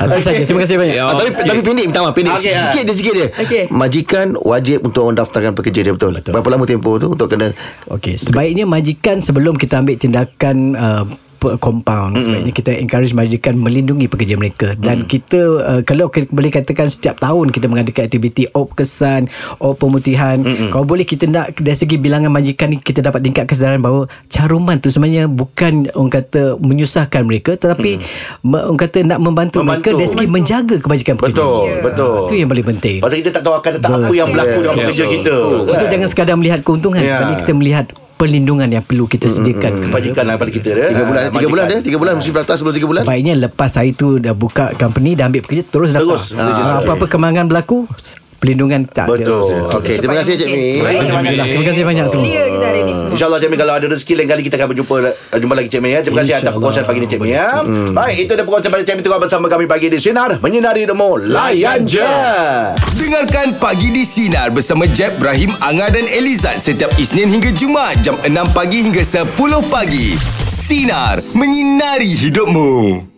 Ah, 0.00 0.06
Itu 0.10 0.18
saja. 0.22 0.42
Terima 0.44 0.60
kasih 0.62 0.76
banyak. 0.78 0.96
Ah, 0.96 1.12
tapi 1.16 1.30
tapi 1.34 1.60
pendek 1.62 1.84
minta 1.90 2.00
maaf 2.02 2.14
pendek 2.14 2.32
Okey, 2.38 2.52
sikit 2.54 2.82
je 2.86 2.94
sikit 2.94 3.14
je. 3.14 3.26
Okey. 3.42 3.62
Majikan 3.90 4.38
wajib 4.38 4.86
untuk 4.86 5.10
mendaftarkan 5.10 5.58
pekerja 5.58 5.82
dia 5.82 5.90
betul. 5.90 6.14
betul. 6.14 6.30
Berapa 6.30 6.46
lama 6.46 6.62
tempoh 6.62 6.94
tu 7.02 7.10
untuk 7.10 7.26
kena 7.26 7.50
Okey, 7.90 8.14
sebaiknya 8.14 8.62
majikan 8.62 9.18
sebelum 9.18 9.58
kita 9.58 9.82
ambil 9.82 9.98
tindakan 9.98 10.78
uh, 10.78 11.04
compound 11.58 12.14
mm-hmm. 12.14 12.24
sebaiknya 12.28 12.52
kita 12.54 12.70
encourage 12.76 13.12
majikan 13.16 13.54
melindungi 13.56 14.06
pekerja 14.06 14.36
mereka 14.36 14.76
dan 14.76 15.04
mm. 15.04 15.08
kita 15.08 15.40
uh, 15.64 15.80
kalau 15.82 16.12
kita 16.12 16.28
boleh 16.28 16.52
katakan 16.52 16.86
setiap 16.92 17.16
tahun 17.18 17.50
kita 17.50 17.66
mengadakan 17.66 18.06
aktiviti 18.06 18.44
op 18.52 18.76
kesan 18.76 19.26
op 19.58 19.80
pemutihan 19.80 20.44
mm-hmm. 20.44 20.70
kalau 20.70 20.84
boleh 20.84 21.08
kita 21.08 21.24
nak 21.26 21.56
dari 21.56 21.76
segi 21.76 21.96
bilangan 21.96 22.28
majikan 22.28 22.76
kita 22.76 23.00
dapat 23.00 23.24
tingkat 23.24 23.48
kesedaran 23.48 23.80
bahawa 23.80 24.06
caruman 24.28 24.76
tu 24.78 24.92
sebenarnya 24.92 25.26
bukan 25.26 25.88
orang 25.96 26.12
kata 26.12 26.60
menyusahkan 26.60 27.24
mereka 27.24 27.56
tetapi 27.56 28.00
mm. 28.00 28.52
orang 28.52 28.80
kata 28.80 28.98
nak 29.02 29.18
membantu, 29.18 29.64
Membantu. 29.64 29.90
mereka 29.90 29.90
dari 29.96 30.08
segi 30.12 30.26
menjaga 30.28 30.76
kebajikan 30.78 31.14
pekerja 31.16 31.40
Betul, 31.40 31.64
Ya. 31.70 31.80
betul. 31.82 32.16
itu 32.26 32.34
yang 32.36 32.48
paling 32.50 32.66
penting 32.76 32.98
Pasal 33.00 33.16
kita 33.22 33.30
tak 33.32 33.42
tahu 33.46 33.54
akan 33.56 33.70
datang 33.80 33.92
apa 33.96 34.12
yang 34.12 34.28
berlaku 34.28 34.58
dalam 34.60 34.76
Ya, 34.76 34.84
pekerja 34.86 35.04
betul. 35.06 35.16
kita. 35.16 35.36
kita 35.70 35.84
Kan? 35.84 35.92
jangan 35.92 36.08
sekadar 36.08 36.34
melihat 36.36 36.60
keuntungan 36.64 37.00
yeah. 37.00 37.38
kita 37.40 37.52
melihat 37.56 37.86
perlindungan 38.20 38.68
yang 38.68 38.84
perlu 38.84 39.08
kita 39.08 39.26
sediakan 39.26 39.72
kepada 39.80 39.88
Kebajikan 39.90 40.24
lah 40.24 40.36
pada 40.36 40.50
kita 40.50 40.68
dia. 40.70 40.86
Tiga 40.86 41.04
bulan 41.06 41.22
Ah, 41.22 41.30
Tiga 41.30 41.48
bulan 41.48 41.64
majikan. 41.64 41.72
dia 41.72 41.80
Tiga 41.82 41.96
bulan 41.96 42.12
mesti 42.14 42.30
berdaftar 42.30 42.54
sebelum 42.54 42.74
tiga 42.76 42.86
bulan 42.86 43.02
Sebaiknya 43.02 43.34
lepas 43.40 43.70
hari 43.72 43.90
tu 43.92 44.08
dah 44.16 44.34
buka 44.34 44.64
company 44.74 45.10
dah 45.14 45.24
ambil 45.24 45.40
pekerja 45.40 45.64
terus 45.64 45.88
daftar. 45.90 46.20
Terus. 46.20 46.24
Ah, 46.34 46.78
apa-apa 46.78 47.06
kembangan 47.06 47.44
berlaku 47.46 47.88
pelindungan 48.40 48.88
tak 48.88 49.06
Betul. 49.06 49.68
ada. 49.68 49.76
Okey 49.76 50.00
terima 50.00 50.16
kasih 50.24 50.32
Cik 50.40 50.48
Mi 50.48 50.80
terima 50.80 51.64
kasih. 51.68 51.84
Banyak 51.84 52.06
semua. 52.08 52.24
Clear 52.24 52.46
kita 52.48 52.66
hari 52.66 52.80
ni 52.88 52.92
semua. 52.96 53.12
InsyaAllah 53.12 53.38
Cik 53.44 53.50
Mi 53.52 53.56
Kalau 53.60 53.72
ada 53.76 53.86
rezeki 53.86 54.12
Lain 54.16 54.28
kali 54.32 54.42
kita 54.48 54.54
akan 54.56 54.68
berjumpa 54.72 54.94
uh, 55.12 55.38
Jumpa 55.38 55.54
lagi 55.54 55.68
Cik 55.68 55.80
Mi 55.84 55.88
ya. 55.92 56.00
Terima 56.00 56.24
kasih 56.24 56.34
atas 56.40 56.52
perkongsian 56.56 56.84
pagi 56.88 56.98
ni 57.04 57.08
Cik 57.12 57.20
Mi 57.20 57.28
ya. 57.30 57.46
Baik 57.92 58.16
itu 58.24 58.32
dia 58.32 58.44
perkongsian 58.48 58.72
pada 58.72 58.82
Cik 58.88 58.94
Mi 58.96 59.02
Tengok 59.04 59.20
bersama 59.20 59.46
kami 59.52 59.64
pagi 59.68 59.86
di 59.92 59.98
Sinar 60.00 60.40
Menyinari 60.40 60.82
Demo 60.88 61.20
Layan 61.20 61.84
je 61.84 62.08
Dengarkan 62.96 63.60
Pagi 63.60 63.92
di 63.92 64.02
Sinar 64.08 64.48
bersama 64.50 64.88
Jeb, 64.88 65.20
Ibrahim, 65.20 65.52
Anga 65.60 65.92
dan 65.92 66.08
Elizad 66.08 66.56
setiap 66.56 66.90
Isnin 66.96 67.28
hingga 67.28 67.52
Jumaat 67.52 68.00
jam 68.00 68.16
6 68.22 68.32
pagi 68.56 68.86
hingga 68.86 69.04
10 69.04 69.36
pagi. 69.68 70.16
Sinar. 70.46 71.20
Menyinari 71.36 72.08
hidupmu. 72.08 73.09